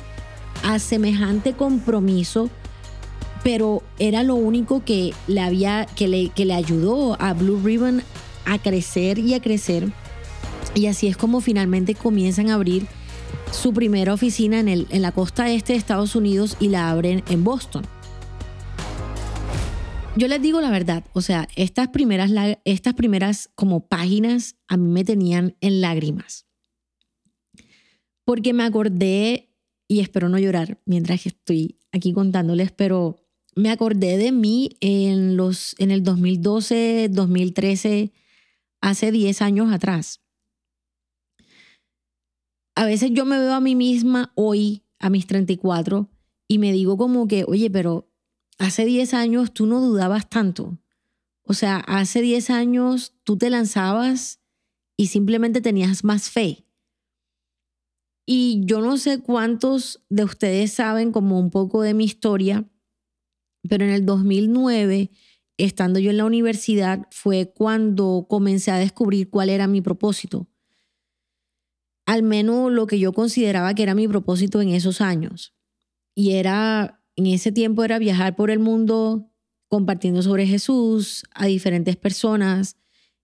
a 0.63 0.79
semejante 0.79 1.53
compromiso, 1.53 2.49
pero 3.43 3.83
era 3.99 4.23
lo 4.23 4.35
único 4.35 4.83
que 4.83 5.13
le, 5.27 5.41
había, 5.41 5.85
que 5.85 6.07
le, 6.07 6.29
que 6.29 6.45
le 6.45 6.53
ayudó 6.53 7.21
a 7.21 7.33
Blue 7.33 7.59
Ribbon 7.63 8.03
a 8.45 8.59
crecer 8.59 9.19
y 9.19 9.33
a 9.33 9.41
crecer. 9.41 9.91
Y 10.75 10.87
así 10.87 11.07
es 11.07 11.17
como 11.17 11.41
finalmente 11.41 11.95
comienzan 11.95 12.49
a 12.49 12.55
abrir 12.55 12.87
su 13.51 13.73
primera 13.73 14.13
oficina 14.13 14.59
en, 14.59 14.67
el, 14.67 14.87
en 14.89 15.01
la 15.01 15.11
costa 15.11 15.49
este 15.51 15.73
de 15.73 15.79
Estados 15.79 16.15
Unidos 16.15 16.57
y 16.59 16.69
la 16.69 16.89
abren 16.89 17.23
en 17.29 17.43
Boston 17.43 17.83
yo 20.15 20.27
les 20.27 20.41
digo 20.41 20.61
la 20.61 20.69
verdad, 20.69 21.03
o 21.13 21.21
sea, 21.21 21.47
estas 21.55 21.87
primeras, 21.87 22.31
estas 22.65 22.93
primeras 22.93 23.49
como 23.55 23.87
páginas 23.87 24.55
a 24.67 24.77
mí 24.77 24.87
me 24.91 25.03
tenían 25.03 25.55
en 25.59 25.81
lágrimas. 25.81 26.45
Porque 28.23 28.53
me 28.53 28.63
acordé, 28.63 29.49
y 29.87 30.01
espero 30.01 30.29
no 30.29 30.37
llorar 30.37 30.79
mientras 30.85 31.25
estoy 31.25 31.79
aquí 31.91 32.13
contándoles, 32.13 32.71
pero 32.71 33.17
me 33.55 33.69
acordé 33.69 34.17
de 34.17 34.31
mí 34.31 34.77
en, 34.81 35.35
los, 35.35 35.75
en 35.79 35.89
el 35.89 36.03
2012, 36.03 37.09
2013, 37.09 38.13
hace 38.81 39.11
10 39.11 39.41
años 39.41 39.73
atrás. 39.73 40.21
A 42.75 42.85
veces 42.85 43.11
yo 43.11 43.25
me 43.25 43.37
veo 43.39 43.53
a 43.53 43.59
mí 43.59 43.75
misma 43.75 44.31
hoy, 44.35 44.83
a 44.99 45.09
mis 45.09 45.27
34, 45.27 46.09
y 46.47 46.57
me 46.59 46.71
digo 46.71 46.97
como 46.97 47.27
que, 47.27 47.45
oye, 47.47 47.69
pero 47.69 48.09
hace 48.57 48.85
10 48.85 49.13
años 49.13 49.53
tú 49.53 49.65
no 49.65 49.79
dudabas 49.79 50.29
tanto. 50.29 50.77
O 51.43 51.53
sea, 51.53 51.77
hace 51.77 52.21
10 52.21 52.49
años 52.49 53.13
tú 53.23 53.37
te 53.37 53.49
lanzabas 53.49 54.39
y 54.97 55.07
simplemente 55.07 55.61
tenías 55.61 56.03
más 56.03 56.29
fe. 56.29 56.65
Y 58.25 58.61
yo 58.65 58.79
no 58.81 58.97
sé 58.97 59.19
cuántos 59.21 60.01
de 60.09 60.23
ustedes 60.23 60.71
saben 60.71 61.11
como 61.11 61.39
un 61.39 61.51
poco 61.51 61.81
de 61.81 61.93
mi 61.93 62.05
historia, 62.05 62.69
pero 63.67 63.83
en 63.83 63.91
el 63.91 64.05
2009, 64.05 65.11
estando 65.57 65.99
yo 65.99 66.09
en 66.09 66.17
la 66.17 66.25
universidad, 66.25 67.07
fue 67.11 67.51
cuando 67.53 68.25
comencé 68.29 68.71
a 68.71 68.77
descubrir 68.77 69.29
cuál 69.29 69.49
era 69.49 69.67
mi 69.67 69.81
propósito. 69.81 70.47
Al 72.13 72.21
menos 72.21 72.71
lo 72.71 72.85
que 72.85 72.99
yo 72.99 73.11
consideraba 73.11 73.73
que 73.73 73.81
era 73.81 73.95
mi 73.95 74.07
propósito 74.07 74.61
en 74.61 74.69
esos 74.69 75.01
años. 75.01 75.55
Y 76.13 76.33
era, 76.33 77.01
en 77.15 77.25
ese 77.25 77.51
tiempo 77.51 77.83
era 77.83 77.97
viajar 77.97 78.35
por 78.35 78.51
el 78.51 78.59
mundo 78.59 79.31
compartiendo 79.67 80.21
sobre 80.21 80.45
Jesús 80.45 81.23
a 81.33 81.47
diferentes 81.47 81.95
personas 81.95 82.77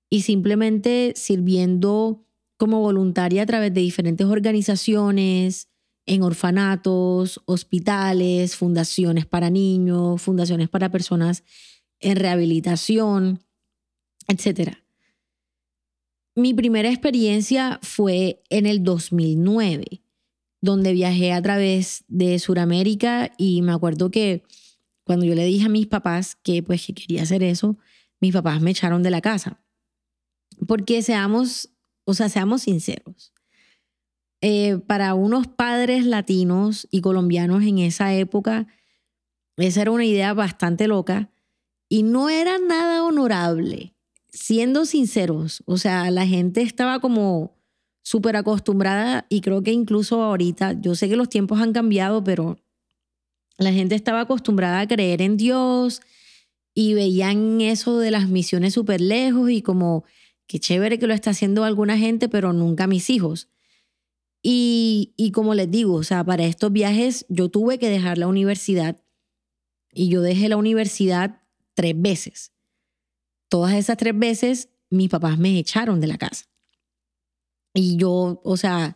y 0.09 0.21
simplemente 0.21 1.13
sirviendo 1.15 2.25
como 2.57 2.79
voluntaria 2.79 3.43
a 3.43 3.45
través 3.45 3.71
de 3.75 3.81
diferentes 3.81 4.25
organizaciones, 4.25 5.69
en 6.07 6.23
orfanatos, 6.23 7.43
hospitales, 7.45 8.55
fundaciones 8.55 9.27
para 9.27 9.51
niños, 9.51 10.19
fundaciones 10.19 10.67
para 10.67 10.89
personas 10.89 11.43
en 11.99 12.15
rehabilitación, 12.15 13.43
etc. 14.27 14.79
Mi 16.39 16.53
primera 16.53 16.87
experiencia 16.87 17.81
fue 17.81 18.41
en 18.49 18.65
el 18.65 18.81
2009, 18.81 20.01
donde 20.61 20.93
viajé 20.93 21.33
a 21.33 21.41
través 21.41 22.05
de 22.07 22.39
Sudamérica 22.39 23.33
y 23.37 23.61
me 23.61 23.73
acuerdo 23.73 24.09
que 24.09 24.43
cuando 25.03 25.25
yo 25.25 25.35
le 25.35 25.43
dije 25.43 25.65
a 25.65 25.69
mis 25.69 25.87
papás 25.87 26.37
que 26.41 26.63
pues 26.63 26.85
que 26.85 26.93
quería 26.93 27.23
hacer 27.23 27.43
eso, 27.43 27.77
mis 28.21 28.31
papás 28.31 28.61
me 28.61 28.71
echaron 28.71 29.03
de 29.03 29.11
la 29.11 29.19
casa. 29.19 29.61
Porque 30.65 31.01
seamos, 31.01 31.71
o 32.05 32.13
sea, 32.13 32.29
seamos 32.29 32.61
sinceros. 32.61 33.33
Eh, 34.39 34.77
para 34.87 35.15
unos 35.15 35.45
padres 35.45 36.05
latinos 36.05 36.87
y 36.89 37.01
colombianos 37.01 37.63
en 37.63 37.79
esa 37.79 38.13
época, 38.13 38.65
esa 39.57 39.81
era 39.81 39.91
una 39.91 40.05
idea 40.05 40.33
bastante 40.33 40.87
loca 40.87 41.31
y 41.89 42.03
no 42.03 42.29
era 42.29 42.59
nada 42.59 43.03
honorable, 43.03 43.93
siendo 44.31 44.85
sinceros. 44.85 45.63
O 45.65 45.77
sea, 45.77 46.09
la 46.11 46.25
gente 46.25 46.61
estaba 46.61 46.99
como 46.99 47.57
súper 48.01 48.35
acostumbrada 48.35 49.25
y 49.29 49.41
creo 49.41 49.61
que 49.61 49.71
incluso 49.71 50.23
ahorita, 50.23 50.73
yo 50.81 50.95
sé 50.95 51.09
que 51.09 51.15
los 51.15 51.29
tiempos 51.29 51.59
han 51.61 51.73
cambiado, 51.73 52.23
pero 52.23 52.59
la 53.57 53.73
gente 53.73 53.95
estaba 53.95 54.21
acostumbrada 54.21 54.79
a 54.79 54.87
creer 54.87 55.21
en 55.21 55.37
Dios 55.37 56.01
y 56.73 56.93
veían 56.93 57.61
eso 57.61 57.99
de 57.99 58.11
las 58.11 58.29
misiones 58.29 58.73
súper 58.73 59.01
lejos 59.01 59.49
y 59.51 59.61
como, 59.61 60.05
qué 60.47 60.59
chévere 60.59 60.97
que 60.97 61.07
lo 61.07 61.13
está 61.13 61.31
haciendo 61.31 61.63
alguna 61.63 61.97
gente, 61.97 62.29
pero 62.29 62.53
nunca 62.53 62.87
mis 62.87 63.09
hijos. 63.09 63.49
Y, 64.41 65.13
y 65.17 65.31
como 65.31 65.53
les 65.53 65.69
digo, 65.69 65.95
o 65.95 66.03
sea, 66.03 66.23
para 66.23 66.45
estos 66.45 66.71
viajes 66.71 67.25
yo 67.27 67.49
tuve 67.49 67.77
que 67.77 67.89
dejar 67.89 68.17
la 68.17 68.27
universidad 68.27 69.03
y 69.91 70.09
yo 70.09 70.21
dejé 70.21 70.47
la 70.47 70.57
universidad 70.57 71.41
tres 71.73 71.93
veces. 71.95 72.53
Todas 73.49 73.73
esas 73.73 73.97
tres 73.97 74.17
veces 74.17 74.69
mis 74.89 75.09
papás 75.09 75.37
me 75.37 75.57
echaron 75.57 75.99
de 75.99 76.07
la 76.07 76.17
casa. 76.17 76.45
Y 77.73 77.97
yo, 77.97 78.41
o 78.43 78.57
sea, 78.57 78.95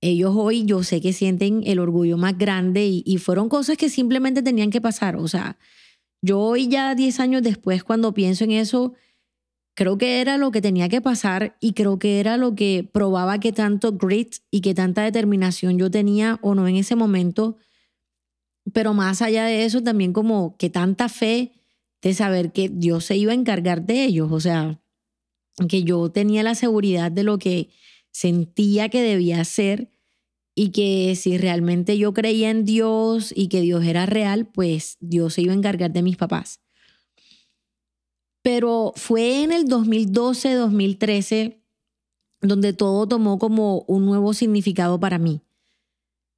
ellos 0.00 0.34
hoy 0.36 0.64
yo 0.64 0.82
sé 0.82 1.00
que 1.00 1.12
sienten 1.12 1.62
el 1.64 1.78
orgullo 1.78 2.16
más 2.16 2.36
grande 2.36 2.86
y, 2.86 3.18
fueron 3.18 3.48
cosas 3.48 3.76
que 3.76 3.88
simplemente 3.88 4.42
tenían 4.42 4.70
que 4.70 4.80
pasar. 4.80 5.16
O 5.16 5.28
sea, 5.28 5.58
yo 6.22 6.40
hoy 6.40 6.68
ya 6.68 6.94
10 6.94 7.20
años 7.20 7.42
después 7.42 7.82
cuando 7.82 8.14
pienso 8.14 8.44
en 8.44 8.52
eso, 8.52 8.94
creo 9.74 9.98
que 9.98 10.20
era 10.20 10.38
lo 10.38 10.50
que 10.50 10.62
tenía 10.62 10.88
que 10.88 11.00
pasar 11.00 11.56
y 11.60 11.72
creo 11.72 11.98
que 11.98 12.20
era 12.20 12.36
lo 12.36 12.54
que 12.54 12.88
probaba 12.90 13.40
que 13.40 13.52
tanto 13.52 13.92
grit 13.92 14.36
y 14.50 14.60
que 14.60 14.74
tanta 14.74 15.02
determinación 15.02 15.78
yo 15.78 15.90
tenía 15.90 16.38
o 16.42 16.54
no 16.54 16.68
en 16.68 16.76
ese 16.76 16.96
momento. 16.96 17.56
Pero 18.72 18.94
más 18.94 19.22
allá 19.22 19.44
de 19.44 19.64
eso, 19.64 19.82
también 19.82 20.12
como 20.12 20.56
que 20.56 20.70
tanta 20.70 21.08
fe 21.08 21.52
de 22.02 22.14
saber 22.14 22.52
que 22.52 22.68
Dios 22.68 23.04
se 23.04 23.16
iba 23.16 23.32
a 23.32 23.36
encargar 23.36 23.86
de 23.86 24.04
ellos. 24.04 24.30
O 24.32 24.40
sea, 24.40 24.80
que 25.68 25.82
yo 25.82 26.10
tenía 26.10 26.42
la 26.42 26.54
seguridad 26.54 27.10
de 27.10 27.22
lo 27.22 27.38
que 27.38 27.70
sentía 28.10 28.88
que 28.88 29.02
debía 29.02 29.40
hacer 29.40 29.90
y 30.54 30.70
que 30.70 31.14
si 31.16 31.36
realmente 31.36 31.98
yo 31.98 32.14
creía 32.14 32.50
en 32.50 32.64
Dios 32.64 33.32
y 33.36 33.48
que 33.48 33.60
Dios 33.60 33.84
era 33.84 34.06
real, 34.06 34.46
pues 34.46 34.96
Dios 35.00 35.34
se 35.34 35.42
iba 35.42 35.52
a 35.52 35.56
encargar 35.56 35.92
de 35.92 36.02
mis 36.02 36.16
papás. 36.16 36.60
Pero 38.42 38.92
fue 38.96 39.42
en 39.42 39.52
el 39.52 39.66
2012, 39.66 40.54
2013, 40.54 41.60
donde 42.40 42.72
todo 42.72 43.06
tomó 43.06 43.38
como 43.38 43.84
un 43.88 44.06
nuevo 44.06 44.32
significado 44.32 44.98
para 44.98 45.18
mí. 45.18 45.42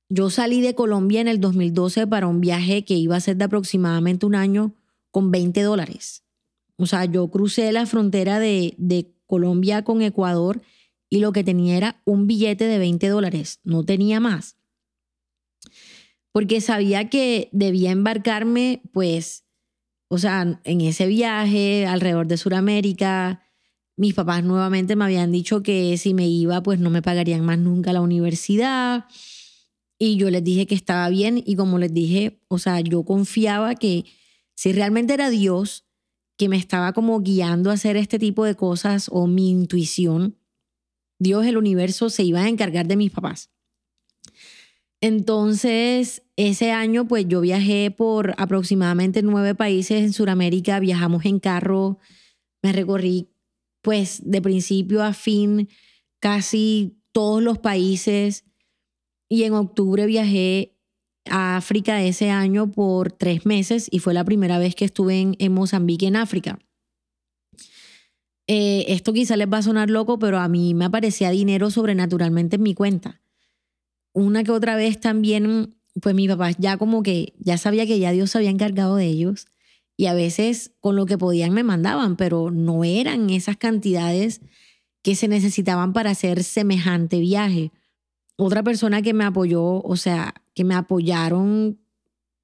Yo 0.09 0.31
salí 0.31 0.62
de 0.62 0.75
Colombia 0.75 1.21
en 1.21 1.29
el 1.29 1.38
2012 1.38 2.07
para 2.07 2.27
un 2.27 2.40
viaje 2.40 2.85
que 2.85 2.94
iba 2.94 3.14
a 3.14 3.21
ser 3.21 3.37
de 3.37 3.44
aproximadamente 3.44 4.25
un 4.25 4.35
año 4.35 4.73
con 5.11 5.31
20 5.31 5.62
dólares. 5.62 6.25
O 6.77 6.87
sea, 6.87 7.05
yo 7.05 7.29
crucé 7.29 7.73
la 7.73 7.87
frontera 7.87 8.38
de, 8.38 8.75
de 8.79 9.12
Colombia 9.27 9.83
con 9.83 10.03
Ecuador 10.03 10.62
y 11.11 11.21
lo 11.21 11.33
que 11.33 11.44
tenía 11.44 11.77
era 11.77 12.03
un 12.05 12.27
billete 12.27 12.64
de 12.64 12.79
20 12.79 13.09
dólares, 13.09 13.61
no 13.64 13.85
tenía 13.85 14.21
más. 14.21 14.57
Porque 16.33 16.61
sabía 16.61 17.09
que 17.09 17.49
debía 17.53 17.90
embarcarme, 17.90 18.83
pues, 18.92 19.44
o 20.09 20.18
sea, 20.18 20.61
en 20.64 20.81
ese 20.81 21.07
viaje 21.07 21.87
alrededor 21.87 22.27
de 22.27 22.37
Sudamérica, 22.37 23.42
mis 23.97 24.14
papás 24.14 24.44
nuevamente 24.44 24.94
me 24.94 25.05
habían 25.05 25.33
dicho 25.33 25.62
que 25.62 25.97
si 25.99 26.14
me 26.14 26.29
iba, 26.29 26.62
pues 26.62 26.79
no 26.79 26.88
me 26.88 27.03
pagarían 27.03 27.44
más 27.44 27.59
nunca 27.59 27.92
la 27.92 28.01
universidad. 28.01 29.07
Y 29.99 30.16
yo 30.16 30.31
les 30.31 30.44
dije 30.44 30.66
que 30.66 30.77
estaba 30.77 31.09
bien 31.09 31.42
y 31.44 31.57
como 31.57 31.79
les 31.79 31.92
dije, 31.92 32.40
o 32.47 32.59
sea, 32.59 32.81
yo 32.81 33.05
confiaba 33.05 33.75
que 33.75 34.05
si 34.59 34.73
realmente 34.73 35.14
era 35.14 35.31
Dios 35.31 35.87
que 36.37 36.49
me 36.49 36.57
estaba 36.57 36.92
como 36.92 37.21
guiando 37.21 37.71
a 37.71 37.75
hacer 37.75 37.97
este 37.97 38.18
tipo 38.18 38.44
de 38.44 38.57
cosas 38.57 39.09
o 39.09 39.29
mi 39.29 39.51
intuición, 39.51 40.37
Dios, 41.21 41.47
el 41.47 41.57
universo, 41.57 42.11
se 42.11 42.25
iba 42.25 42.40
a 42.40 42.49
encargar 42.49 42.88
de 42.88 42.97
mis 42.97 43.12
papás. 43.12 43.53
Entonces, 45.01 46.25
ese 46.35 46.73
año, 46.73 47.07
pues 47.07 47.27
yo 47.29 47.40
viajé 47.40 47.92
por 47.92 48.35
aproximadamente 48.37 49.23
nueve 49.23 49.55
países 49.55 50.03
en 50.03 50.12
Sudamérica, 50.12 50.81
viajamos 50.81 51.25
en 51.25 51.38
carro, 51.38 52.01
me 52.61 52.73
recorrí 52.73 53.29
pues 53.81 54.23
de 54.25 54.42
principio 54.42 55.05
a 55.05 55.12
fin 55.12 55.68
casi 56.18 56.99
todos 57.12 57.40
los 57.40 57.59
países 57.59 58.44
y 59.29 59.44
en 59.44 59.53
octubre 59.53 60.05
viajé 60.07 60.78
a 61.31 61.57
África 61.57 62.03
ese 62.03 62.31
año 62.31 62.71
por 62.71 63.12
tres 63.12 63.47
meses 63.47 63.88
y 63.91 63.99
fue 63.99 64.14
la 64.14 64.25
primera 64.25 64.59
vez 64.59 64.75
que 64.75 64.85
estuve 64.85 65.21
en, 65.21 65.37
en 65.38 65.53
Mozambique, 65.53 66.07
en 66.07 66.17
África. 66.17 66.59
Eh, 68.49 68.87
esto 68.88 69.12
quizá 69.12 69.37
les 69.37 69.47
va 69.47 69.59
a 69.59 69.62
sonar 69.62 69.91
loco, 69.91 70.19
pero 70.19 70.38
a 70.38 70.49
mí 70.49 70.73
me 70.73 70.87
aparecía 70.87 71.31
dinero 71.31 71.71
sobrenaturalmente 71.71 72.57
en 72.57 72.62
mi 72.62 72.75
cuenta. 72.75 73.21
Una 74.14 74.43
que 74.43 74.53
otra 74.53 74.75
vez 74.75 74.99
también, 74.99 75.77
pues 76.01 76.14
mi 76.14 76.27
papá 76.27 76.51
ya 76.53 76.79
como 76.79 77.03
que 77.03 77.35
ya 77.38 77.59
sabía 77.59 77.87
que 77.87 77.99
ya 77.99 78.11
Dios 78.11 78.31
se 78.31 78.38
había 78.38 78.51
encargado 78.51 78.97
de 78.97 79.05
ellos 79.05 79.47
y 79.99 80.07
a 80.07 80.14
veces 80.14 80.73
con 80.81 80.97
lo 80.97 81.05
que 81.05 81.19
podían 81.19 81.53
me 81.53 81.62
mandaban, 81.62 82.17
pero 82.17 82.51
no 82.51 82.85
eran 82.85 83.29
esas 83.29 83.59
cantidades 83.59 84.41
que 85.03 85.14
se 85.14 85.29
necesitaban 85.29 85.93
para 85.93 86.11
hacer 86.11 86.43
semejante 86.43 87.21
viaje. 87.21 87.71
Otra 88.40 88.62
persona 88.62 89.03
que 89.03 89.12
me 89.12 89.24
apoyó, 89.24 89.83
o 89.83 89.96
sea, 89.96 90.35
que 90.55 90.64
me 90.64 90.74
apoyaron, 90.74 91.79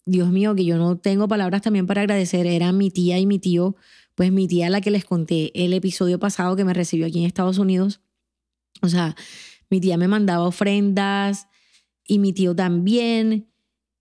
Dios 0.05 0.31
mío, 0.31 0.55
que 0.55 0.65
yo 0.65 0.77
no 0.77 0.99
tengo 0.99 1.29
palabras 1.29 1.63
también 1.63 1.87
para 1.87 2.03
agradecer, 2.03 2.47
eran 2.47 2.77
mi 2.77 2.91
tía 2.91 3.19
y 3.19 3.27
mi 3.27 3.39
tío 3.39 3.77
pues 4.15 4.31
mi 4.31 4.47
tía, 4.47 4.71
la 4.71 4.81
que 4.81 4.91
les 4.91 5.05
conté 5.05 5.51
el 5.65 5.73
episodio 5.73 6.19
pasado 6.19 6.57
que 6.57 6.65
me 6.65 6.75
recibió 6.75 7.07
aquí 7.07 7.19
en 7.19 7.27
Estados 7.27 7.59
Unidos, 7.59 8.01
o 8.81 8.89
sea, 8.89 9.17
mi 9.71 9.81
tía 9.81 9.97
me 9.97 10.09
mandaba 10.09 10.47
ofrendas 10.47 11.49
y 12.07 12.19
mi 12.19 12.33
tío 12.33 12.55
también. 12.55 13.49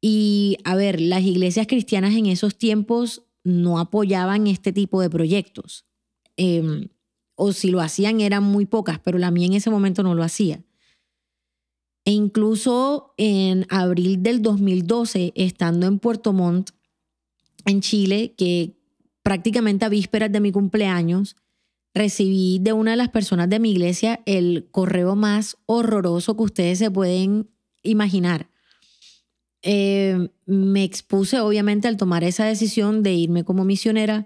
Y 0.01 0.57
a 0.65 0.75
ver, 0.75 0.99
las 0.99 1.23
iglesias 1.23 1.67
cristianas 1.67 2.13
en 2.13 2.25
esos 2.25 2.57
tiempos 2.57 3.23
no 3.43 3.79
apoyaban 3.79 4.47
este 4.47 4.73
tipo 4.73 5.01
de 5.01 5.09
proyectos. 5.09 5.85
Em, 6.35 6.89
o 7.35 7.53
si 7.53 7.71
lo 7.71 7.79
hacían 7.79 8.19
eran 8.19 8.43
muy 8.43 8.65
pocas, 8.65 8.99
pero 8.99 9.17
la 9.17 9.31
mía 9.31 9.47
en 9.47 9.53
ese 9.53 9.69
momento 9.69 10.03
no 10.03 10.15
lo 10.15 10.23
hacía. 10.23 10.63
E 12.05 12.11
incluso 12.11 13.13
en 13.17 13.65
abril 13.69 14.21
del 14.23 14.41
2012, 14.41 15.31
estando 15.35 15.87
en 15.87 15.99
Puerto 15.99 16.33
Montt, 16.33 16.71
en 17.65 17.81
Chile 17.81 18.33
que 18.37 18.75
prácticamente 19.23 19.85
a 19.85 19.89
vísperas 19.89 20.31
de 20.31 20.41
mi 20.41 20.51
cumpleaños 20.51 21.37
recibí 21.93 22.59
de 22.59 22.73
una 22.73 22.91
de 22.91 22.97
las 22.97 23.09
personas 23.09 23.49
de 23.49 23.59
mi 23.59 23.71
iglesia 23.71 24.21
el 24.25 24.67
correo 24.71 25.15
más 25.15 25.57
horroroso 25.65 26.35
que 26.35 26.43
ustedes 26.43 26.79
se 26.79 26.91
pueden 26.91 27.49
imaginar. 27.83 28.49
Eh, 29.61 30.29
me 30.45 30.83
expuse 30.83 31.39
obviamente 31.39 31.87
al 31.87 31.95
tomar 31.95 32.23
esa 32.23 32.45
decisión 32.45 33.01
de 33.01 33.13
irme 33.13 33.45
como 33.45 33.63
misionera, 33.63 34.25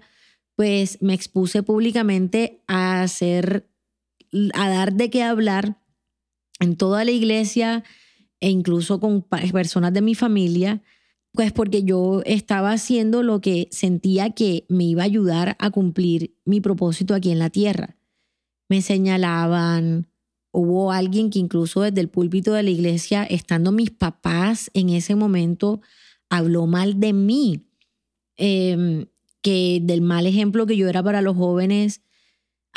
pues 0.56 1.00
me 1.00 1.14
expuse 1.14 1.62
públicamente 1.62 2.60
a 2.66 3.02
hacer, 3.02 3.68
a 4.54 4.68
dar 4.68 4.94
de 4.94 5.10
qué 5.10 5.22
hablar 5.22 5.77
en 6.60 6.76
toda 6.76 7.04
la 7.04 7.10
iglesia 7.10 7.84
e 8.40 8.50
incluso 8.50 9.00
con 9.00 9.22
personas 9.22 9.92
de 9.92 10.00
mi 10.00 10.14
familia, 10.14 10.82
pues 11.32 11.52
porque 11.52 11.82
yo 11.84 12.22
estaba 12.24 12.72
haciendo 12.72 13.22
lo 13.22 13.40
que 13.40 13.68
sentía 13.70 14.30
que 14.30 14.66
me 14.68 14.84
iba 14.84 15.02
a 15.02 15.06
ayudar 15.06 15.56
a 15.58 15.70
cumplir 15.70 16.34
mi 16.44 16.60
propósito 16.60 17.14
aquí 17.14 17.30
en 17.30 17.38
la 17.38 17.50
tierra. 17.50 17.96
Me 18.68 18.82
señalaban, 18.82 20.08
hubo 20.52 20.92
alguien 20.92 21.30
que 21.30 21.38
incluso 21.38 21.82
desde 21.82 22.00
el 22.00 22.08
púlpito 22.08 22.52
de 22.52 22.62
la 22.62 22.70
iglesia, 22.70 23.24
estando 23.24 23.72
mis 23.72 23.90
papás 23.90 24.70
en 24.74 24.90
ese 24.90 25.14
momento, 25.14 25.80
habló 26.30 26.66
mal 26.66 27.00
de 27.00 27.12
mí, 27.12 27.66
em, 28.36 29.06
que 29.42 29.80
del 29.82 30.00
mal 30.00 30.26
ejemplo 30.26 30.66
que 30.66 30.76
yo 30.76 30.88
era 30.88 31.02
para 31.02 31.22
los 31.22 31.36
jóvenes. 31.36 32.02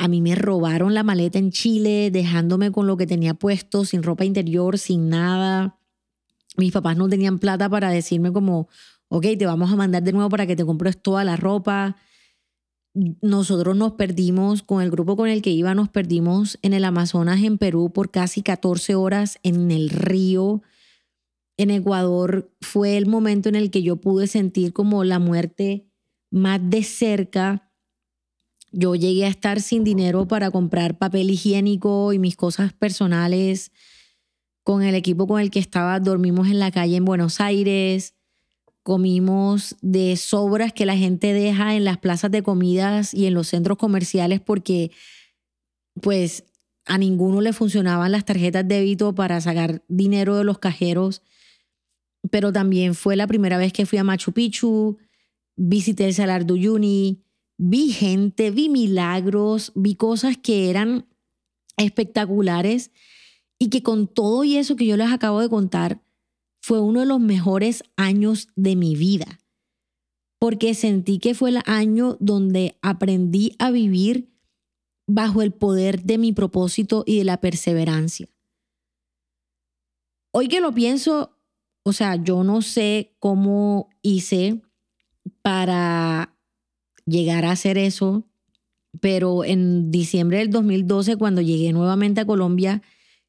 A 0.02 0.08
mí 0.08 0.22
me 0.22 0.36
robaron 0.36 0.94
la 0.94 1.04
maleta 1.04 1.38
en 1.38 1.52
Chile, 1.52 2.10
dejándome 2.12 2.72
con 2.72 2.88
lo 2.88 2.98
que 2.98 3.06
tenía 3.06 3.34
puesto, 3.34 3.86
sin 3.86 4.04
ropa 4.04 4.26
interior, 4.26 4.78
sin 4.80 5.10
nada. 5.10 5.78
Mis 6.58 6.72
papás 6.72 6.98
no 6.98 7.08
tenían 7.08 7.40
plata 7.40 7.70
para 7.70 7.90
decirme 7.92 8.34
como, 8.34 8.68
ok, 9.10 9.26
te 9.38 9.46
vamos 9.46 9.72
a 9.72 9.76
mandar 9.76 10.02
de 10.02 10.12
nuevo 10.12 10.30
para 10.30 10.48
que 10.48 10.56
te 10.56 10.66
compres 10.66 11.02
toda 11.02 11.24
la 11.24 11.36
ropa 11.36 11.98
nosotros 12.94 13.76
nos 13.76 13.94
perdimos, 13.94 14.64
con 14.64 14.82
el 14.82 14.92
grupo 14.92 15.16
con 15.16 15.30
el 15.30 15.42
que 15.42 15.52
iba, 15.52 15.74
nos 15.74 15.90
perdimos 15.90 16.60
en 16.62 16.74
el 16.74 16.84
Amazonas, 16.84 17.42
en 17.42 17.58
Perú, 17.58 17.92
por 17.94 18.12
casi 18.12 18.42
14 18.42 18.96
horas 18.96 19.40
en 19.44 19.72
el 19.72 19.90
río. 19.90 20.62
En 21.58 21.72
Ecuador 21.72 22.52
fue 22.60 22.98
el 22.98 23.06
momento 23.06 23.48
en 23.50 23.56
el 23.56 23.72
que 23.72 23.82
yo 23.82 23.98
pude 23.98 24.28
sentir 24.28 24.74
como 24.74 25.04
la 25.04 25.20
muerte 25.20 25.88
más 26.32 26.60
de 26.70 26.84
cerca. 26.84 27.71
Yo 28.72 28.96
llegué 28.96 29.26
a 29.26 29.30
estar 29.30 29.62
sin 29.62 29.84
dinero 29.84 30.28
para 30.28 30.52
comprar 30.52 30.98
papel 30.98 31.30
higiénico 31.30 32.14
y 32.14 32.20
mis 32.20 32.36
cosas 32.36 32.74
personales. 32.74 33.72
Con 34.64 34.84
el 34.84 34.96
equipo 34.96 35.28
con 35.28 35.42
el 35.42 35.52
que 35.52 35.60
estaba, 35.60 36.00
dormimos 36.00 36.48
en 36.48 36.60
la 36.60 36.72
calle 36.72 36.96
en 36.96 37.06
Buenos 37.06 37.42
Aires 37.42 38.16
comimos 38.84 39.76
de 39.82 40.16
sobras 40.18 40.74
que 40.74 40.86
la 40.86 40.98
gente 40.98 41.34
deja 41.34 41.76
en 41.76 41.86
las 41.86 41.98
plazas 41.98 42.32
de 42.32 42.42
comidas 42.42 43.14
y 43.14 43.28
en 43.28 43.34
los 43.34 43.48
centros 43.48 43.78
comerciales 43.78 44.42
porque 44.42 44.92
pues 46.02 46.46
a 46.86 46.98
ninguno 46.98 47.42
le 47.42 47.54
funcionaban 47.54 48.12
las 48.12 48.26
tarjetas 48.26 48.68
de 48.68 48.76
débito 48.76 49.14
para 49.14 49.40
sacar 49.40 49.84
dinero 49.88 50.38
de 50.38 50.44
los 50.44 50.58
cajeros, 50.58 51.22
pero 52.32 52.52
también 52.52 52.96
fue 52.96 53.16
la 53.16 53.28
primera 53.28 53.58
vez 53.58 53.72
que 53.72 53.86
fui 53.86 54.00
a 54.00 54.04
Machu 54.04 54.32
Picchu, 54.32 54.98
visité 55.56 56.06
el 56.06 56.14
Salar 56.14 56.46
de 56.46 56.54
Uyuni, 56.54 57.22
vi 57.64 57.92
gente, 57.92 58.50
vi 58.50 58.70
milagros, 58.70 59.72
vi 59.76 59.94
cosas 59.94 60.36
que 60.36 60.72
eran 60.72 61.06
espectaculares 61.78 62.90
y 63.60 63.70
que 63.70 63.84
con 63.84 64.08
todo 64.08 64.44
y 64.44 64.58
eso 64.58 64.76
que 64.76 64.88
yo 64.88 64.98
les 64.98 65.12
acabo 65.12 65.42
de 65.42 65.50
contar, 65.50 66.02
fue 66.60 66.82
uno 66.82 67.02
de 67.02 67.06
los 67.06 67.20
mejores 67.20 67.84
años 67.98 68.48
de 68.56 68.76
mi 68.76 68.96
vida, 68.96 69.42
porque 70.40 70.74
sentí 70.74 71.20
que 71.20 71.36
fue 71.36 71.52
el 71.52 71.60
año 71.66 72.18
donde 72.20 72.80
aprendí 72.82 73.56
a 73.60 73.70
vivir 73.70 74.34
bajo 75.08 75.44
el 75.44 75.54
poder 75.54 76.02
de 76.02 76.18
mi 76.18 76.34
propósito 76.34 77.04
y 77.06 77.20
de 77.20 77.26
la 77.26 77.42
perseverancia. 77.42 78.28
Hoy 80.34 80.48
que 80.48 80.62
lo 80.62 80.74
pienso, 80.74 81.38
o 81.84 81.94
sea, 81.94 82.16
yo 82.16 82.44
no 82.44 82.64
sé 82.64 83.16
cómo 83.20 83.90
hice 84.02 84.64
para 85.44 86.36
llegar 87.06 87.46
a 87.46 87.52
hacer 87.52 87.78
eso, 87.78 88.28
pero 89.00 89.44
en 89.44 89.92
diciembre 89.92 90.40
del 90.40 90.50
2012, 90.50 91.16
cuando 91.16 91.42
llegué 91.42 91.72
nuevamente 91.72 92.22
a 92.22 92.26
Colombia, 92.26 92.82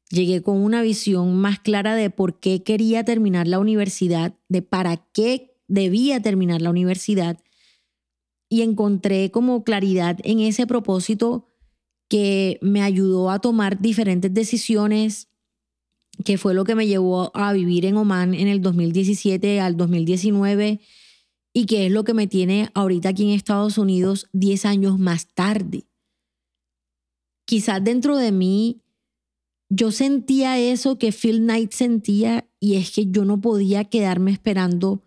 llegué 0.09 0.41
con 0.41 0.57
una 0.57 0.81
visión 0.81 1.35
más 1.35 1.59
clara 1.59 1.95
de 1.95 2.09
por 2.09 2.39
qué 2.39 2.63
quería 2.63 3.03
terminar 3.03 3.47
la 3.47 3.59
universidad, 3.59 4.35
de 4.49 4.61
para 4.61 4.97
qué 5.13 5.55
debía 5.67 6.21
terminar 6.21 6.61
la 6.61 6.69
universidad 6.69 7.39
y 8.49 8.61
encontré 8.61 9.31
como 9.31 9.63
claridad 9.63 10.19
en 10.23 10.39
ese 10.39 10.67
propósito 10.67 11.49
que 12.09 12.59
me 12.61 12.83
ayudó 12.83 13.31
a 13.31 13.39
tomar 13.39 13.81
diferentes 13.81 14.31
decisiones, 14.31 15.29
que 16.23 16.37
fue 16.37 16.53
lo 16.53 16.63
que 16.63 16.75
me 16.75 16.85
llevó 16.85 17.35
a 17.35 17.53
vivir 17.53 17.85
en 17.85 17.97
Oman 17.97 18.35
en 18.35 18.47
el 18.47 18.61
2017 18.61 19.59
al 19.59 19.77
2019 19.77 20.81
y 21.53 21.67
que 21.67 21.85
es 21.85 21.91
lo 21.91 22.03
que 22.03 22.13
me 22.13 22.27
tiene 22.27 22.69
ahorita 22.73 23.09
aquí 23.09 23.23
en 23.23 23.29
Estados 23.29 23.77
Unidos 23.77 24.27
10 24.33 24.65
años 24.65 24.99
más 24.99 25.27
tarde. 25.27 25.85
Quizás 27.45 27.83
dentro 27.83 28.17
de 28.17 28.31
mí 28.31 28.81
yo 29.69 29.91
sentía 29.91 30.59
eso 30.59 30.97
que 30.97 31.11
Phil 31.11 31.39
Knight 31.39 31.71
sentía 31.71 32.47
y 32.59 32.75
es 32.75 32.91
que 32.91 33.07
yo 33.09 33.25
no 33.25 33.41
podía 33.41 33.85
quedarme 33.85 34.31
esperando 34.31 35.03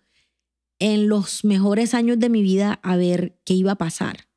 en 0.78 1.08
los 1.08 1.44
mejores 1.44 1.94
años 1.94 2.18
de 2.18 2.28
mi 2.28 2.42
vida 2.42 2.80
a 2.82 2.96
ver 2.96 3.38
qué 3.44 3.54
iba 3.54 3.72
a 3.72 3.78
pasar. 3.78 4.28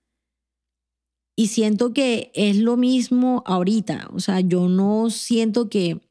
Y 1.35 1.47
siento 1.47 1.93
que 1.93 2.31
es 2.33 2.57
lo 2.57 2.75
mismo 2.75 3.43
ahorita, 3.45 4.09
o 4.13 4.19
sea, 4.19 4.41
yo 4.41 4.67
no 4.67 5.09
siento 5.09 5.69
que 5.69 6.01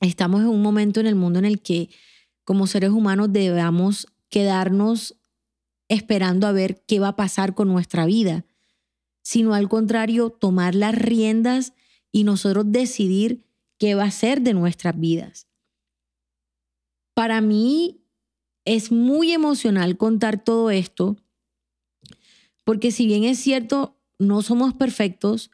estamos 0.00 0.40
en 0.40 0.48
un 0.48 0.62
momento 0.62 1.00
en 1.00 1.06
el 1.06 1.14
mundo 1.14 1.38
en 1.38 1.44
el 1.44 1.62
que 1.62 1.88
como 2.44 2.66
seres 2.66 2.90
humanos 2.90 3.32
debamos 3.32 4.08
quedarnos 4.28 5.16
esperando 5.88 6.46
a 6.46 6.52
ver 6.52 6.82
qué 6.86 7.00
va 7.00 7.08
a 7.08 7.16
pasar 7.16 7.54
con 7.54 7.68
nuestra 7.68 8.06
vida, 8.06 8.44
sino 9.22 9.54
al 9.54 9.68
contrario, 9.68 10.30
tomar 10.30 10.74
las 10.74 10.94
riendas 10.94 11.72
y 12.12 12.24
nosotros 12.24 12.64
decidir 12.68 13.44
qué 13.78 13.94
va 13.94 14.04
a 14.04 14.10
ser 14.10 14.40
de 14.40 14.54
nuestras 14.54 14.98
vidas. 14.98 15.48
Para 17.14 17.40
mí 17.40 18.00
es 18.64 18.92
muy 18.92 19.32
emocional 19.32 19.96
contar 19.96 20.42
todo 20.42 20.70
esto, 20.70 21.16
porque 22.64 22.90
si 22.90 23.06
bien 23.06 23.24
es 23.24 23.38
cierto, 23.38 23.96
no 24.18 24.42
somos 24.42 24.74
perfectos, 24.74 25.50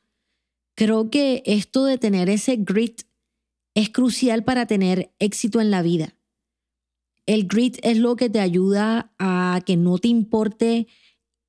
creo 0.74 1.10
que 1.10 1.42
esto 1.46 1.84
de 1.84 1.98
tener 1.98 2.28
ese 2.30 2.56
grit 2.56 3.02
es 3.74 3.90
crucial 3.90 4.44
para 4.44 4.66
tener 4.66 5.12
éxito 5.18 5.60
en 5.60 5.70
la 5.70 5.82
vida. 5.82 6.14
El 7.32 7.46
grit 7.46 7.78
es 7.82 7.96
lo 7.96 8.14
que 8.14 8.28
te 8.28 8.40
ayuda 8.40 9.14
a 9.18 9.62
que 9.64 9.78
no 9.78 9.96
te 9.96 10.08
importe 10.08 10.86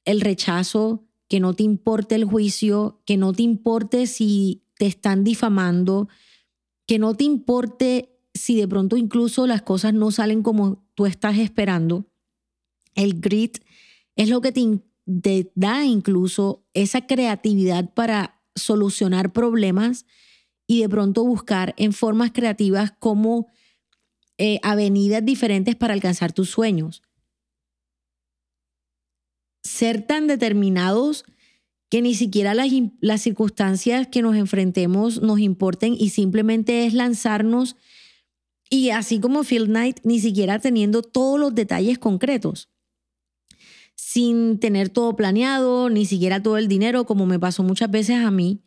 el 0.06 0.22
rechazo, 0.22 1.04
que 1.28 1.42
no 1.42 1.56
te 1.56 1.64
importe 1.64 2.16
el 2.16 2.24
juicio, 2.24 3.02
que 3.06 3.18
no 3.18 3.34
te 3.34 3.44
importe 3.44 4.08
si 4.08 4.64
te 4.78 4.86
están 4.86 5.26
difamando, 5.26 6.08
que 6.88 7.00
no 7.00 7.16
te 7.16 7.26
importe 7.26 8.18
si 8.34 8.56
de 8.56 8.66
pronto 8.66 8.96
incluso 8.96 9.46
las 9.46 9.62
cosas 9.62 9.94
no 9.94 10.10
salen 10.12 10.42
como 10.42 10.86
tú 10.94 11.06
estás 11.06 11.38
esperando. 11.38 12.06
El 12.96 13.20
grit 13.20 13.58
es 14.16 14.30
lo 14.30 14.40
que 14.40 14.54
te, 14.54 15.52
da 15.54 15.84
incluso 15.84 16.66
esa 16.74 17.06
creatividad 17.06 17.94
para 17.94 18.42
solucionar 18.56 19.34
problemas 19.34 20.06
y 20.66 20.80
de 20.80 20.88
pronto 20.88 21.26
buscar 21.26 21.74
en 21.76 21.92
formas 21.92 22.32
creativas 22.32 22.94
como 23.00 23.48
eh, 24.38 24.60
avenidas 24.64 25.24
diferentes 25.24 25.76
para 25.76 25.94
alcanzar 25.94 26.34
tus 26.34 26.50
sueños. 26.50 27.04
Ser 29.64 30.06
tan 30.06 30.28
determinados 30.28 31.26
que 31.90 32.02
ni 32.02 32.16
siquiera 32.16 32.54
las, 32.54 32.72
las 33.00 33.22
circunstancias 33.22 34.08
que 34.08 34.22
nos 34.22 34.36
enfrentemos 34.36 35.22
nos 35.22 35.40
importen 35.40 35.96
y 35.98 36.10
simplemente 36.10 36.86
es 36.86 36.94
lanzarnos 36.94 37.76
y 38.74 38.90
así 38.90 39.20
como 39.20 39.44
Phil 39.44 39.66
Knight, 39.66 40.00
ni 40.04 40.20
siquiera 40.20 40.58
teniendo 40.58 41.04
todos 41.04 41.40
los 41.40 41.54
detalles 41.54 42.00
concretos, 42.00 42.70
sin 43.94 44.60
tener 44.60 44.90
todo 44.90 45.16
planeado, 45.16 45.92
ni 45.92 46.08
siquiera 46.08 46.42
todo 46.42 46.58
el 46.58 46.68
dinero, 46.68 47.06
como 47.06 47.28
me 47.28 47.38
pasó 47.38 47.62
muchas 47.62 47.92
veces 47.92 48.26
a 48.26 48.32
mí. 48.32 48.64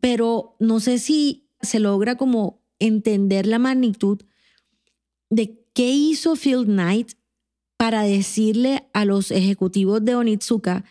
Pero 0.00 0.54
no 0.60 0.80
sé 0.80 0.98
si 0.98 1.48
se 1.62 1.80
logra 1.80 2.16
como 2.16 2.62
entender 2.78 3.46
la 3.46 3.58
magnitud 3.58 4.20
de 5.30 5.64
qué 5.72 5.90
hizo 5.90 6.36
Phil 6.36 6.64
Knight 6.64 7.12
para 7.76 8.02
decirle 8.02 8.88
a 8.92 9.04
los 9.04 9.30
ejecutivos 9.30 10.04
de 10.04 10.14
Onitsuka 10.14 10.84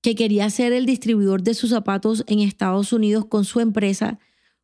que 0.00 0.14
quería 0.14 0.50
ser 0.50 0.72
el 0.72 0.86
distribuidor 0.86 1.42
de 1.42 1.54
sus 1.54 1.70
zapatos 1.70 2.24
en 2.26 2.40
Estados 2.40 2.92
Unidos 2.92 3.26
con 3.26 3.44
su 3.44 3.60
empresa 3.60 4.18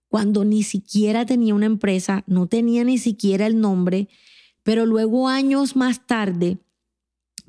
cuando 0.09 0.45
ni 0.45 0.63
siquiera 0.63 1.27
tenía 1.27 1.55
una 1.55 1.67
empresa, 1.67 2.23
no 2.27 2.47
tenía 2.47 2.85
ni 2.85 2.99
siquiera 2.99 3.47
el 3.47 3.61
nombre, 3.61 4.09
pero 4.63 4.87
luego 4.87 5.29
años 5.29 5.77
más 5.77 6.07
tarde 6.07 6.59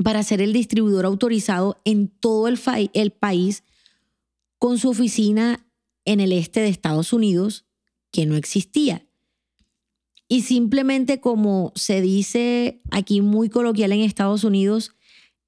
para 0.04 0.24
ser 0.24 0.42
el 0.42 0.52
distribuidor 0.52 1.06
autorizado 1.06 1.80
en 1.86 2.08
todo 2.08 2.48
el, 2.48 2.60
el 2.94 3.12
país 3.12 3.64
con 4.58 4.78
su 4.80 4.90
oficina 4.90 5.66
en 6.06 6.20
el 6.20 6.32
este 6.32 6.60
de 6.60 6.70
Estados 6.70 7.14
Unidos, 7.14 7.66
que 8.12 8.26
no 8.26 8.36
existía. 8.36 9.05
Y 10.36 10.42
simplemente 10.42 11.22
como 11.22 11.72
se 11.76 12.02
dice 12.02 12.82
aquí 12.92 13.22
muy 13.22 13.48
coloquial 13.48 13.94
en 13.94 14.02
Estados 14.02 14.44
Unidos, 14.44 14.94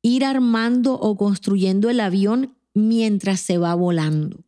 ir 0.02 0.24
armando 0.24 0.94
o 0.94 1.18
construyendo 1.18 1.90
el 1.90 2.00
avión 2.00 2.56
mientras 2.74 3.42
se 3.42 3.58
va 3.58 3.76
volando. 3.76 4.46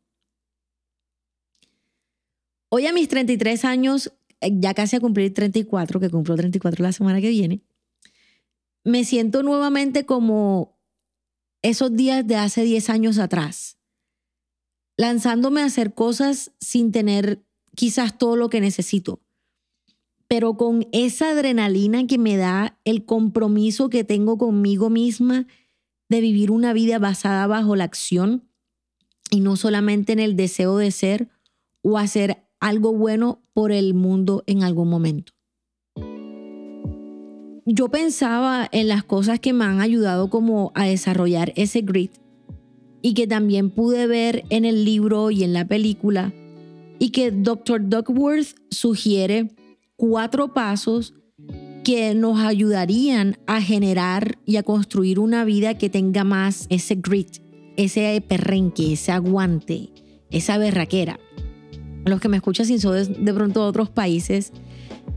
Hoy 2.70 2.88
a 2.88 2.94
mis 2.94 3.10
33 3.10 3.66
años, 3.66 4.14
eh, 4.40 4.52
ya 4.54 4.74
casi 4.74 4.96
a 4.96 5.02
cumplir 5.02 5.34
34, 5.34 6.00
que 6.00 6.10
cumplo 6.10 6.38
34 6.38 6.84
la 6.84 6.94
semana 6.94 7.20
que 7.20 7.32
viene, 7.32 7.60
me 8.86 9.04
siento 9.04 9.44
nuevamente 9.44 10.06
como 10.06 10.80
esos 11.62 11.94
días 11.98 12.26
de 12.26 12.38
hace 12.38 12.64
10 12.64 12.90
años 12.90 13.18
atrás, 13.18 13.78
lanzándome 14.96 15.64
a 15.64 15.66
hacer 15.66 15.94
cosas 15.94 16.54
sin 16.62 16.94
tener 16.94 17.44
quizás 17.76 18.18
todo 18.18 18.38
lo 18.38 18.50
que 18.50 18.62
necesito, 18.62 19.20
pero 20.30 20.54
con 20.54 20.88
esa 20.92 21.32
adrenalina 21.32 22.06
que 22.06 22.20
me 22.20 22.38
da 22.38 22.78
el 22.86 23.04
compromiso 23.04 23.90
que 23.90 24.04
tengo 24.04 24.38
conmigo 24.38 24.92
misma 24.92 25.48
de 26.08 26.22
vivir 26.22 26.52
una 26.52 26.72
vida 26.72 27.00
basada 27.00 27.48
bajo 27.48 27.76
la 27.76 27.84
acción 27.84 28.48
y 29.32 29.40
no 29.42 29.56
solamente 29.56 30.14
en 30.14 30.20
el 30.20 30.36
deseo 30.36 30.78
de 30.78 30.92
ser 30.92 31.30
o 31.82 31.98
hacer 31.98 32.44
algo 32.60 32.94
bueno 32.94 33.42
por 33.54 33.72
el 33.72 33.96
mundo 33.96 34.44
en 34.46 34.64
algún 34.64 34.88
momento 34.88 35.34
yo 37.66 37.90
pensaba 37.90 38.70
en 38.72 38.88
las 38.88 39.04
cosas 39.04 39.40
que 39.40 39.52
me 39.52 39.66
han 39.66 39.82
ayudado 39.82 40.30
como 40.30 40.72
a 40.76 40.86
desarrollar 40.86 41.54
ese 41.56 41.82
grit 41.82 42.12
y 43.02 43.16
que 43.16 43.26
también 43.26 43.72
pude 43.72 44.06
ver 44.06 44.44
en 44.50 44.64
el 44.64 44.86
libro 44.86 45.32
y 45.32 45.44
en 45.44 45.54
la 45.54 45.66
película 45.66 46.34
y 47.00 47.10
que 47.10 47.32
Dr. 47.32 47.90
Duckworth 47.90 48.56
sugiere 48.70 49.50
cuatro 50.00 50.54
pasos 50.54 51.14
que 51.84 52.16
nos 52.16 52.40
ayudarían 52.40 53.38
a 53.48 53.62
generar 53.62 54.40
y 54.46 54.56
a 54.56 54.64
construir 54.64 55.20
una 55.20 55.44
vida 55.44 55.78
que 55.78 55.90
tenga 55.90 56.24
más 56.24 56.68
ese 56.70 56.96
grit, 56.96 57.40
ese 57.76 58.24
perrenque, 58.26 58.94
ese 58.94 59.12
aguante, 59.12 59.90
esa 60.32 60.58
berraquera. 60.58 61.20
Los 62.06 62.22
que 62.22 62.30
me 62.30 62.38
escuchan 62.38 62.66
sin 62.66 62.80
son 62.80 63.26
de 63.26 63.34
pronto 63.34 63.62
de 63.62 63.68
otros 63.68 63.90
países, 63.90 64.54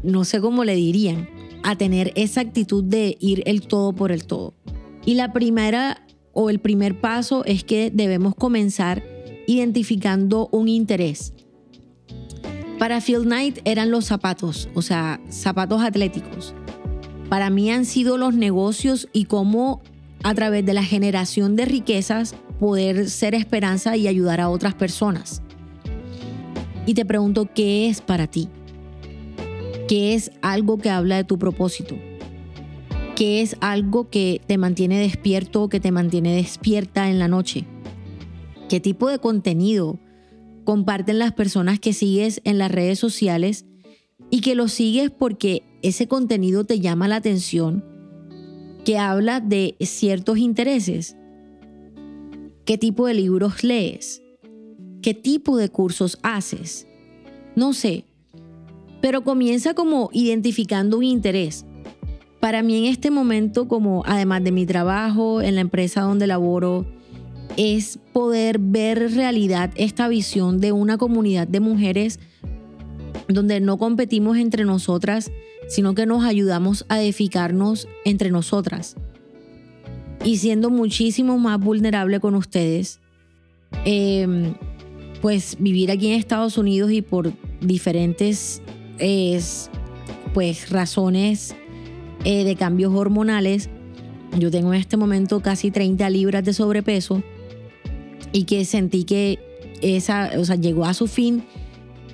no 0.03 0.25
sé 0.25 0.41
cómo 0.41 0.65
le 0.65 0.75
dirían, 0.75 1.29
a 1.63 1.77
tener 1.77 2.13
esa 2.17 2.41
actitud 2.41 2.83
de 2.83 3.17
ir 3.21 3.45
el 3.47 3.63
todo 3.63 3.93
por 3.93 4.11
el 4.11 4.25
todo. 4.25 4.55
Y 5.07 5.15
la 5.15 5.33
primera 5.33 6.05
o 6.33 6.51
el 6.51 6.59
primer 6.59 7.01
paso 7.01 7.45
es 7.45 7.63
que 7.63 7.93
debemos 7.95 8.35
comenzar 8.35 9.05
identificando 9.47 10.49
un 10.51 10.69
interés. 10.69 11.35
Para 12.83 13.01
Phil 13.01 13.23
Knight 13.23 13.61
eran 13.65 13.93
los 13.93 14.07
zapatos, 14.07 14.69
o 14.75 14.83
sea, 14.83 15.21
zapatos 15.29 15.83
atléticos. 15.83 16.53
Para 17.29 17.49
mí 17.49 17.71
han 17.71 17.85
sido 17.85 18.19
los 18.19 18.35
negocios 18.35 19.09
y 19.13 19.27
cómo 19.27 19.81
a 20.25 20.35
través 20.35 20.67
de 20.67 20.75
la 20.75 20.83
generación 20.83 21.55
de 21.55 21.65
riquezas 21.65 22.35
poder 22.59 23.09
ser 23.09 23.37
esperanza 23.37 23.97
y 23.97 24.09
ayudar 24.09 24.41
a 24.41 24.49
otras 24.49 24.75
personas. 24.75 25.43
Y 26.85 26.95
te 26.95 27.05
pregunto, 27.05 27.49
¿qué 27.55 27.89
es 27.89 28.01
para 28.01 28.27
ti? 28.27 28.49
¿Qué 29.87 30.15
es 30.15 30.33
algo 30.43 30.79
que 30.79 30.91
habla 30.91 31.15
de 31.19 31.25
tu 31.25 31.39
propósito? 31.39 31.95
¿Qué 33.15 33.43
es 33.43 33.57
algo 33.61 34.11
que 34.11 34.41
te 34.45 34.59
mantiene 34.59 34.99
despierto 34.99 35.63
o 35.63 35.69
que 35.69 35.79
te 35.79 35.93
mantiene 35.93 36.35
despierta 36.35 37.09
en 37.09 37.21
la 37.21 37.29
noche? 37.29 37.65
¿Qué 38.69 38.81
tipo 38.81 39.09
de 39.09 39.21
contenido 39.21 40.01
comparten 40.65 41.19
las 41.19 41.33
personas 41.33 41.81
que 41.81 41.93
sigues 41.93 42.41
en 42.45 42.59
las 42.59 42.71
redes 42.71 42.99
sociales 42.99 43.67
y 44.31 44.41
que 44.41 44.55
lo 44.55 44.69
sigues 44.69 45.11
porque 45.11 45.63
ese 45.83 46.09
contenido 46.09 46.65
te 46.65 46.81
llama 46.81 47.09
la 47.09 47.17
atención, 47.17 47.85
que 48.85 48.99
habla 48.99 49.41
de 49.41 49.77
ciertos 49.81 50.39
intereses? 50.39 51.17
¿Qué 52.65 52.79
tipo 52.79 53.07
de 53.07 53.15
libros 53.15 53.65
lees? 53.65 54.23
¿Qué 55.03 55.15
tipo 55.15 55.57
de 55.57 55.69
cursos 55.69 56.19
haces? 56.23 56.87
No 57.57 57.73
sé, 57.73 58.05
pero 59.01 59.25
comienza 59.25 59.75
como 59.75 60.11
identificando 60.13 60.99
un 60.99 61.05
interés. 61.05 61.67
Para 62.41 62.63
mí 62.63 62.79
en 62.79 62.85
este 62.93 63.11
momento, 63.11 63.69
como 63.69 64.03
además 64.07 64.43
de 64.45 64.53
mi 64.53 64.65
trabajo 64.65 65.43
en 65.43 65.57
la 65.57 65.61
empresa 65.61 66.03
donde 66.03 66.27
laboro, 66.27 66.87
es 67.57 67.99
poder 68.13 68.59
ver 68.59 69.13
realidad 69.15 69.71
esta 69.77 70.09
visión 70.09 70.61
de 70.61 70.73
una 70.73 70.99
comunidad 70.99 71.47
de 71.47 71.61
mujeres 71.61 72.19
donde 73.29 73.61
no 73.61 73.79
competimos 73.79 74.37
entre 74.37 74.65
nosotras, 74.65 75.31
sino 75.69 75.95
que 75.95 76.07
nos 76.07 76.25
ayudamos 76.25 76.85
a 76.89 77.01
edificarnos 77.01 77.89
entre 78.05 78.31
nosotras. 78.31 78.97
Y 80.25 80.39
siendo 80.39 80.71
muchísimo 80.71 81.39
más 81.39 81.59
vulnerable 81.59 82.21
con 82.21 82.35
ustedes, 82.35 83.01
em, 83.85 84.55
pues 85.21 85.57
vivir 85.59 85.91
aquí 85.91 86.09
en 86.09 86.19
Estados 86.19 86.59
Unidos 86.59 86.91
y 86.91 87.03
por 87.03 87.33
diferentes 87.61 88.63
es 88.99 89.71
pues 90.35 90.71
razones 90.71 91.55
eh, 92.25 92.45
de 92.45 92.57
cambios 92.57 92.95
hormonales. 92.95 93.69
Yo 94.39 94.51
tengo 94.51 94.73
en 94.73 94.81
este 94.81 94.97
momento 94.97 95.41
casi 95.41 95.71
30 95.71 96.09
libras 96.11 96.45
de 96.45 96.53
sobrepeso 96.53 97.23
y 98.33 98.45
que 98.45 98.65
sentí 98.65 99.05
que 99.05 99.39
esa, 99.81 100.33
o 100.39 100.45
sea, 100.45 100.57
llegó 100.57 100.85
a 100.85 100.95
su 100.95 101.07
fin 101.07 101.45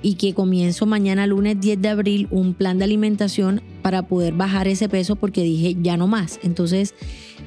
y 0.01 0.15
que 0.15 0.33
comienzo 0.33 0.85
mañana 0.85 1.27
lunes 1.27 1.59
10 1.59 1.81
de 1.81 1.89
abril 1.89 2.27
un 2.31 2.53
plan 2.53 2.77
de 2.77 2.85
alimentación 2.85 3.61
para 3.81 4.03
poder 4.03 4.33
bajar 4.33 4.67
ese 4.67 4.89
peso 4.89 5.15
porque 5.15 5.43
dije 5.43 5.75
ya 5.81 5.97
no 5.97 6.07
más. 6.07 6.39
Entonces, 6.43 6.95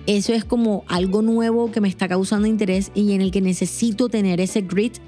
eso 0.07 0.33
es 0.33 0.45
como 0.45 0.85
algo 0.89 1.23
nuevo 1.23 1.71
que 1.71 1.81
me 1.81 1.89
está 1.89 2.09
causando 2.09 2.47
interés 2.47 2.91
y 2.95 3.13
en 3.13 3.21
el 3.21 3.31
que 3.31 3.41
necesito 3.41 4.09
tener 4.09 4.41
ese 4.41 4.63
grit 4.63 4.99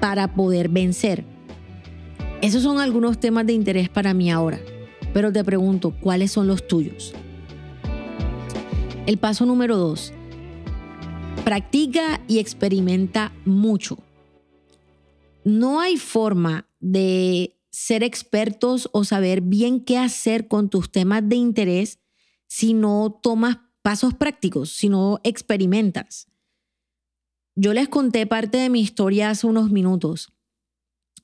para 0.00 0.34
poder 0.34 0.68
vencer. 0.68 1.24
Esos 2.42 2.62
son 2.62 2.78
algunos 2.78 3.18
temas 3.18 3.46
de 3.46 3.52
interés 3.52 3.88
para 3.88 4.14
mí 4.14 4.30
ahora, 4.30 4.60
pero 5.12 5.32
te 5.32 5.44
pregunto, 5.44 5.94
¿cuáles 6.00 6.32
son 6.32 6.46
los 6.46 6.66
tuyos? 6.66 7.12
El 9.06 9.18
paso 9.18 9.44
número 9.44 9.76
dos, 9.76 10.12
practica 11.44 12.20
y 12.28 12.38
experimenta 12.38 13.32
mucho. 13.44 13.98
No 15.44 15.80
hay 15.80 15.96
forma 15.96 16.68
de 16.80 17.56
ser 17.70 18.02
expertos 18.02 18.88
o 18.92 19.04
saber 19.04 19.40
bien 19.40 19.80
qué 19.80 19.98
hacer 19.98 20.48
con 20.48 20.68
tus 20.68 20.90
temas 20.90 21.28
de 21.28 21.36
interés 21.36 21.98
si 22.46 22.74
no 22.74 23.18
tomas 23.22 23.58
pasos 23.82 24.14
prácticos, 24.14 24.70
si 24.70 24.88
no 24.88 25.20
experimentas. 25.22 26.28
Yo 27.56 27.72
les 27.72 27.88
conté 27.88 28.26
parte 28.26 28.58
de 28.58 28.70
mi 28.70 28.80
historia 28.80 29.30
hace 29.30 29.46
unos 29.46 29.70
minutos 29.70 30.32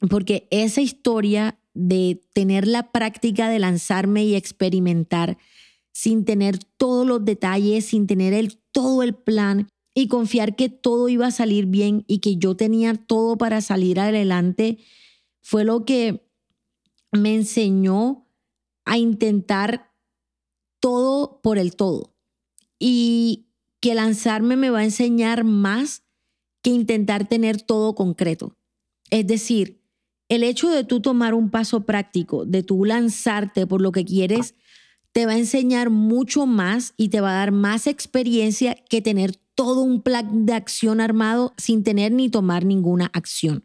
porque 0.09 0.47
esa 0.51 0.81
historia 0.81 1.59
de 1.75 2.23
tener 2.33 2.67
la 2.67 2.91
práctica 2.91 3.49
de 3.49 3.59
lanzarme 3.59 4.25
y 4.25 4.35
experimentar 4.35 5.39
sin 5.93 6.25
tener 6.25 6.59
todos 6.59 7.07
los 7.07 7.25
detalles, 7.25 7.87
sin 7.87 8.07
tener 8.07 8.35
el, 8.35 8.59
todo 8.73 9.03
el 9.03 9.15
plan 9.15 9.69
y 9.99 10.09
confiar 10.09 10.57
que 10.57 10.69
todo 10.69 11.09
iba 11.09 11.29
a 11.29 11.31
salir 11.31 11.65
bien 11.65 12.05
y 12.07 12.19
que 12.19 12.37
yo 12.37 12.55
tenía 12.55 12.93
todo 12.95 13.39
para 13.39 13.63
salir 13.63 13.99
adelante, 13.99 14.77
fue 15.41 15.65
lo 15.65 15.87
que 15.87 16.29
me 17.13 17.35
enseñó 17.35 18.29
a 18.85 18.99
intentar 18.99 19.95
todo 20.81 21.41
por 21.41 21.57
el 21.57 21.77
todo. 21.77 22.15
Y 22.79 23.47
que 23.81 23.95
lanzarme 23.95 24.57
me 24.57 24.69
va 24.69 24.81
a 24.81 24.85
enseñar 24.85 25.45
más 25.45 26.03
que 26.61 26.69
intentar 26.69 27.27
tener 27.27 27.63
todo 27.63 27.95
concreto. 27.95 28.55
Es 29.09 29.27
decir, 29.27 29.81
el 30.29 30.43
hecho 30.43 30.69
de 30.69 30.85
tú 30.85 31.01
tomar 31.01 31.33
un 31.33 31.49
paso 31.49 31.87
práctico, 31.87 32.45
de 32.45 32.63
tú 32.63 32.85
lanzarte 32.85 33.67
por 33.67 33.81
lo 33.81 33.93
que 33.93 34.05
quieres, 34.05 34.55
te 35.13 35.25
va 35.25 35.33
a 35.33 35.39
enseñar 35.39 35.89
mucho 35.89 36.45
más 36.45 36.93
y 36.99 37.09
te 37.09 37.23
va 37.23 37.31
a 37.31 37.39
dar 37.39 37.51
más 37.51 37.87
experiencia 37.87 38.75
que 38.91 39.01
tener 39.01 39.41
todo 39.57 39.83
un 39.83 40.03
plan 40.03 40.47
de 40.47 40.53
acción 40.53 41.01
armado 41.01 41.55
sin 41.57 41.83
tener 41.83 42.13
ni 42.13 42.29
tomar 42.29 42.65
ninguna 42.65 43.11
acción. 43.13 43.65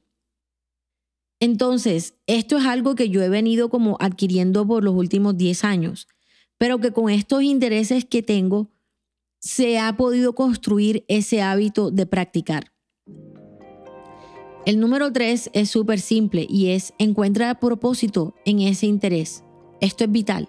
Entonces, 1.40 2.16
esto 2.26 2.58
es 2.58 2.66
algo 2.66 2.96
que 2.96 3.10
yo 3.10 3.22
he 3.22 3.30
venido 3.30 3.70
como 3.70 3.98
adquiriendo 4.00 4.66
por 4.66 4.84
los 4.84 4.96
últimos 4.96 5.38
10 5.38 5.64
años, 5.64 6.08
pero 6.58 6.80
que 6.80 6.92
con 6.92 7.10
estos 7.10 7.44
intereses 7.44 8.06
que 8.06 8.24
tengo, 8.24 8.72
se 9.40 9.80
ha 9.80 9.98
podido 9.98 10.34
construir 10.34 11.04
ese 11.08 11.42
hábito 11.42 11.90
de 11.90 12.06
practicar. 12.06 12.72
El 14.68 14.80
número 14.80 15.12
tres 15.12 15.50
es 15.54 15.72
súper 15.72 16.00
simple 16.00 16.46
y 16.48 16.70
es 16.70 16.94
encuentra 17.00 17.60
propósito 17.60 18.36
en 18.46 18.60
ese 18.60 18.86
interés. 18.86 19.44
Esto 19.82 20.04
es 20.04 20.12
vital. 20.12 20.48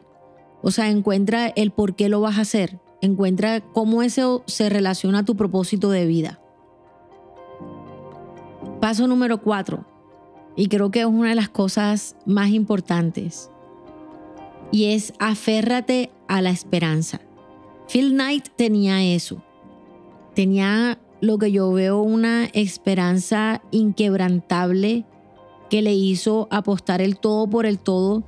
O 0.63 0.71
sea, 0.71 0.91
encuentra 0.91 1.49
el 1.49 1.71
por 1.71 1.97
qué 1.97 2.11
lo 2.11 2.21
vas 2.21 2.37
a 2.37 2.43
hacer. 2.43 2.79
Encuentra 3.03 3.61
cómo 3.61 4.03
eso 4.03 4.45
se 4.47 4.69
relaciona 4.69 5.19
a 5.19 5.25
tu 5.25 5.37
propósito 5.37 5.91
de 5.91 6.07
vida. 6.07 6.41
Paso 8.81 9.09
número 9.09 9.43
cuatro, 9.43 9.85
y 10.57 10.69
creo 10.69 10.93
que 10.93 11.01
es 11.01 11.07
una 11.07 11.31
de 11.31 11.35
las 11.35 11.49
cosas 11.49 12.17
más 12.27 12.51
importantes, 12.51 13.51
y 14.71 14.93
es 14.93 15.15
aférrate 15.19 16.11
a 16.29 16.41
la 16.43 16.51
esperanza. 16.51 17.21
Phil 17.89 18.13
Knight 18.13 18.49
tenía 18.55 19.03
eso. 19.03 19.43
Tenía 20.35 20.99
lo 21.21 21.39
que 21.39 21.51
yo 21.51 21.73
veo 21.73 22.01
una 22.03 22.45
esperanza 22.47 23.63
inquebrantable 23.73 25.05
que 25.71 25.83
le 25.83 25.95
hizo 25.95 26.47
apostar 26.51 27.03
el 27.03 27.19
todo 27.19 27.49
por 27.49 27.67
el 27.67 27.81
todo 27.81 28.23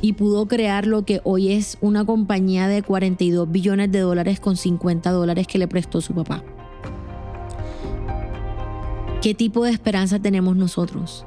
y 0.00 0.14
pudo 0.14 0.46
crear 0.46 0.86
lo 0.86 1.04
que 1.04 1.20
hoy 1.24 1.52
es 1.52 1.78
una 1.80 2.04
compañía 2.04 2.68
de 2.68 2.82
42 2.82 3.50
billones 3.50 3.90
de 3.90 4.00
dólares 4.00 4.40
con 4.40 4.56
50 4.56 5.10
dólares 5.10 5.46
que 5.46 5.58
le 5.58 5.68
prestó 5.68 6.00
su 6.00 6.14
papá. 6.14 6.42
¿Qué 9.22 9.34
tipo 9.34 9.64
de 9.64 9.70
esperanza 9.70 10.18
tenemos 10.18 10.56
nosotros? 10.56 11.24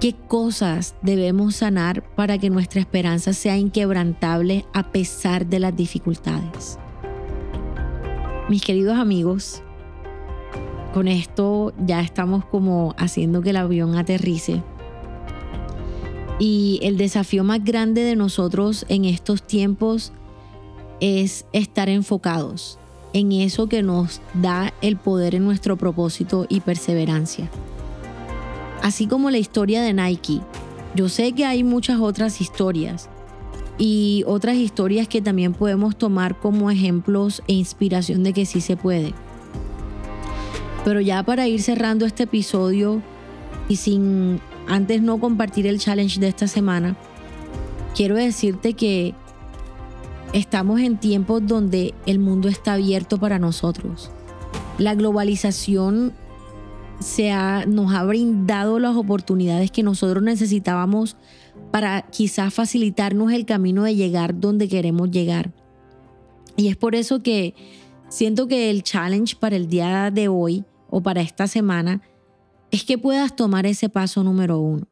¿Qué 0.00 0.14
cosas 0.28 0.94
debemos 1.02 1.56
sanar 1.56 2.04
para 2.14 2.38
que 2.38 2.50
nuestra 2.50 2.80
esperanza 2.80 3.32
sea 3.32 3.56
inquebrantable 3.56 4.66
a 4.72 4.92
pesar 4.92 5.46
de 5.46 5.58
las 5.58 5.74
dificultades? 5.74 6.78
Mis 8.48 8.62
queridos 8.62 8.98
amigos, 8.98 9.62
con 10.92 11.08
esto 11.08 11.72
ya 11.84 12.00
estamos 12.02 12.44
como 12.44 12.94
haciendo 12.98 13.40
que 13.42 13.50
el 13.50 13.56
avión 13.56 13.96
aterrice. 13.96 14.62
Y 16.38 16.80
el 16.82 16.96
desafío 16.96 17.44
más 17.44 17.64
grande 17.64 18.02
de 18.02 18.16
nosotros 18.16 18.84
en 18.88 19.04
estos 19.04 19.42
tiempos 19.42 20.12
es 21.00 21.46
estar 21.52 21.88
enfocados 21.88 22.78
en 23.12 23.30
eso 23.32 23.68
que 23.68 23.82
nos 23.82 24.20
da 24.34 24.74
el 24.82 24.96
poder 24.96 25.36
en 25.36 25.44
nuestro 25.44 25.76
propósito 25.76 26.46
y 26.48 26.60
perseverancia. 26.60 27.48
Así 28.82 29.06
como 29.06 29.30
la 29.30 29.38
historia 29.38 29.82
de 29.82 29.94
Nike, 29.94 30.40
yo 30.94 31.08
sé 31.08 31.32
que 31.32 31.46
hay 31.46 31.62
muchas 31.62 32.00
otras 32.00 32.40
historias 32.40 33.08
y 33.78 34.24
otras 34.26 34.56
historias 34.56 35.08
que 35.08 35.22
también 35.22 35.54
podemos 35.54 35.96
tomar 35.96 36.38
como 36.38 36.70
ejemplos 36.70 37.42
e 37.46 37.54
inspiración 37.54 38.24
de 38.24 38.32
que 38.32 38.46
sí 38.46 38.60
se 38.60 38.76
puede. 38.76 39.14
Pero 40.84 41.00
ya 41.00 41.22
para 41.22 41.46
ir 41.46 41.62
cerrando 41.62 42.04
este 42.06 42.24
episodio 42.24 43.00
y 43.68 43.76
sin 43.76 44.40
antes 44.68 45.02
no 45.02 45.18
compartir 45.18 45.66
el 45.66 45.78
challenge 45.78 46.20
de 46.20 46.28
esta 46.28 46.46
semana, 46.46 46.96
quiero 47.94 48.16
decirte 48.16 48.74
que 48.74 49.14
estamos 50.32 50.80
en 50.80 50.98
tiempos 50.98 51.46
donde 51.46 51.94
el 52.06 52.18
mundo 52.18 52.48
está 52.48 52.74
abierto 52.74 53.18
para 53.18 53.38
nosotros. 53.38 54.10
La 54.78 54.94
globalización 54.94 56.12
se 57.00 57.32
nos 57.66 57.94
ha 57.94 58.04
brindado 58.04 58.78
las 58.78 58.96
oportunidades 58.96 59.70
que 59.70 59.82
nosotros 59.82 60.22
necesitábamos 60.22 61.16
para 61.70 62.02
quizás 62.02 62.52
facilitarnos 62.54 63.32
el 63.32 63.46
camino 63.46 63.84
de 63.84 63.94
llegar 63.94 64.38
donde 64.38 64.68
queremos 64.68 65.10
llegar. 65.10 65.52
Y 66.56 66.68
es 66.68 66.76
por 66.76 66.94
eso 66.94 67.22
que 67.22 67.54
siento 68.08 68.46
que 68.46 68.70
el 68.70 68.82
challenge 68.82 69.36
para 69.36 69.56
el 69.56 69.68
día 69.68 70.10
de 70.10 70.28
hoy 70.28 70.64
o 70.88 71.02
para 71.02 71.20
esta 71.20 71.46
semana 71.46 72.00
es 72.74 72.84
que 72.84 72.98
puedas 72.98 73.36
tomar 73.36 73.66
ese 73.66 73.88
paso 73.88 74.24
número 74.24 74.58
uno. 74.58 74.88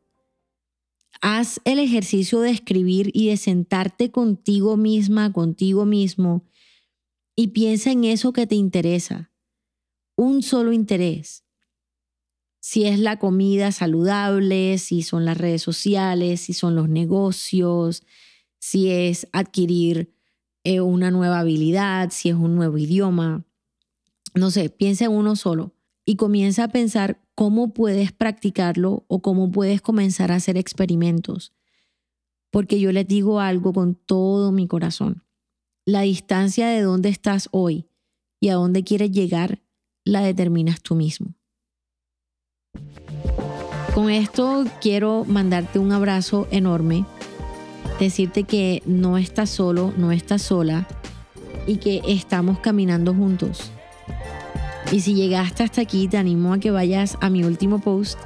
Haz 1.20 1.60
el 1.64 1.78
ejercicio 1.78 2.40
de 2.40 2.50
escribir 2.50 3.10
y 3.12 3.28
de 3.28 3.36
sentarte 3.36 4.10
contigo 4.10 4.76
misma, 4.76 5.32
contigo 5.32 5.84
mismo, 5.84 6.44
y 7.34 7.48
piensa 7.48 7.90
en 7.90 8.04
eso 8.04 8.32
que 8.32 8.46
te 8.46 8.54
interesa. 8.54 9.32
Un 10.16 10.42
solo 10.42 10.72
interés 10.72 11.42
si 12.60 12.84
es 12.84 13.00
la 13.00 13.18
comida 13.18 13.72
saludable, 13.72 14.78
si 14.78 15.02
son 15.02 15.24
las 15.24 15.36
redes 15.36 15.62
sociales, 15.62 16.42
si 16.42 16.52
son 16.52 16.76
los 16.76 16.88
negocios, 16.88 18.04
si 18.60 18.88
es 18.88 19.26
adquirir 19.32 20.14
eh, 20.62 20.80
una 20.80 21.10
nueva 21.10 21.40
habilidad, 21.40 22.10
si 22.12 22.28
es 22.28 22.36
un 22.36 22.54
nuevo 22.54 22.78
idioma. 22.78 23.44
No 24.36 24.52
sé, 24.52 24.70
piensa 24.70 25.06
en 25.06 25.10
uno 25.10 25.34
solo 25.34 25.74
y 26.04 26.14
comienza 26.14 26.62
a 26.62 26.68
pensar 26.68 27.21
cómo 27.34 27.72
puedes 27.72 28.12
practicarlo 28.12 29.04
o 29.08 29.22
cómo 29.22 29.50
puedes 29.50 29.80
comenzar 29.80 30.32
a 30.32 30.36
hacer 30.36 30.56
experimentos. 30.56 31.52
Porque 32.50 32.78
yo 32.78 32.92
les 32.92 33.06
digo 33.06 33.40
algo 33.40 33.72
con 33.72 33.94
todo 33.94 34.52
mi 34.52 34.66
corazón. 34.66 35.24
La 35.84 36.02
distancia 36.02 36.68
de 36.68 36.82
dónde 36.82 37.08
estás 37.08 37.48
hoy 37.50 37.86
y 38.40 38.50
a 38.50 38.54
dónde 38.54 38.84
quieres 38.84 39.10
llegar 39.10 39.62
la 40.04 40.20
determinas 40.22 40.82
tú 40.82 40.94
mismo. 40.94 41.34
Con 43.94 44.10
esto 44.10 44.64
quiero 44.80 45.24
mandarte 45.26 45.78
un 45.78 45.92
abrazo 45.92 46.48
enorme, 46.50 47.04
decirte 48.00 48.44
que 48.44 48.82
no 48.86 49.18
estás 49.18 49.50
solo, 49.50 49.92
no 49.96 50.12
estás 50.12 50.42
sola 50.42 50.88
y 51.66 51.76
que 51.76 52.00
estamos 52.06 52.58
caminando 52.58 53.14
juntos. 53.14 53.70
Y 54.92 55.00
si 55.00 55.14
llegaste 55.14 55.62
hasta 55.62 55.80
aquí, 55.80 56.06
te 56.06 56.18
animo 56.18 56.52
a 56.52 56.58
que 56.58 56.70
vayas 56.70 57.16
a 57.22 57.30
mi 57.30 57.44
último 57.44 57.80
post 57.80 58.18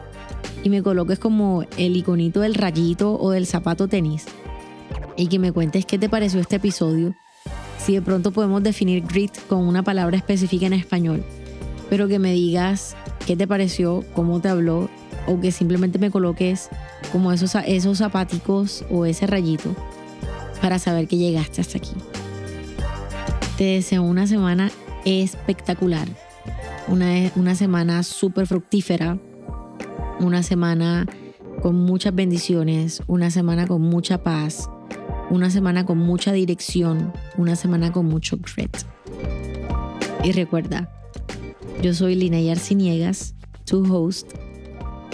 y 0.65 0.69
me 0.69 0.83
coloques 0.83 1.21
como 1.21 1.63
el 1.79 1.97
iconito 1.97 2.41
del 2.41 2.57
rayito 2.57 3.17
o 3.21 3.31
del 3.31 3.47
zapato 3.47 3.87
tenis 3.87 4.25
y 5.17 5.29
que 5.29 5.39
me 5.39 5.53
cuentes 5.53 5.87
qué 5.87 5.97
te 5.97 6.09
pareció 6.09 6.41
este 6.41 6.57
episodio. 6.57 7.15
Si 7.79 7.95
de 7.95 8.03
pronto 8.03 8.33
podemos 8.33 8.65
definir 8.65 9.05
grit 9.07 9.31
con 9.49 9.61
una 9.61 9.85
palabra 9.85 10.17
específica 10.17 10.67
en 10.67 10.73
español, 10.73 11.25
pero 11.89 12.09
que 12.09 12.19
me 12.19 12.33
digas 12.33 12.97
qué 13.29 13.37
te 13.37 13.47
pareció, 13.47 14.05
cómo 14.13 14.41
te 14.41 14.49
habló 14.49 14.91
o 15.29 15.41
que 15.41 15.53
simplemente 15.53 16.01
me 16.01 16.11
coloques 16.11 16.69
como 17.13 17.31
esos, 17.31 17.55
esos 17.65 17.99
zapaticos 17.99 18.85
o 18.91 19.07
ese 19.07 19.29
rayito 19.29 19.73
para 20.61 20.81
saber 20.81 21.07
que 21.07 21.17
llegaste 21.17 21.61
hasta 21.61 21.79
aquí. 21.79 21.93
Te 23.57 23.65
deseo 23.65 24.03
una 24.03 24.27
semana 24.27 24.73
espectacular, 25.05 26.09
una, 26.89 27.31
una 27.37 27.55
semana 27.55 28.03
súper 28.03 28.47
fructífera, 28.47 29.19
una 30.21 30.43
semana 30.43 31.07
con 31.63 31.75
muchas 31.77 32.15
bendiciones, 32.15 33.03
una 33.07 33.31
semana 33.31 33.67
con 33.67 33.83
mucha 33.83 34.23
paz, 34.23 34.69
una 35.31 35.51
semana 35.51 35.85
con 35.85 35.99
mucha 35.99 36.33
dirección, 36.33 37.13
una 37.37 37.57
semana 37.57 37.93
con 37.93 38.07
mucho 38.07 38.39
grit. 38.39 38.77
Y 40.23 40.33
recuerda, 40.33 40.91
yo 41.83 41.95
soy 41.95 42.15
Lina 42.15 42.39
Arciniegas, 42.51 43.35
tu 43.65 43.85
host 43.93 44.33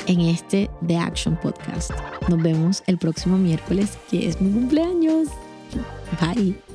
en 0.06 0.20
este 0.20 0.70
The 0.86 0.96
Action 0.96 1.38
Podcast. 1.40 1.90
Nos 2.28 2.42
vemos 2.42 2.82
el 2.86 2.98
próximo 2.98 3.38
miércoles, 3.38 3.98
que 4.10 4.28
es 4.28 4.40
mi 4.40 4.52
cumpleaños. 4.52 5.28
Bye. 6.20 6.71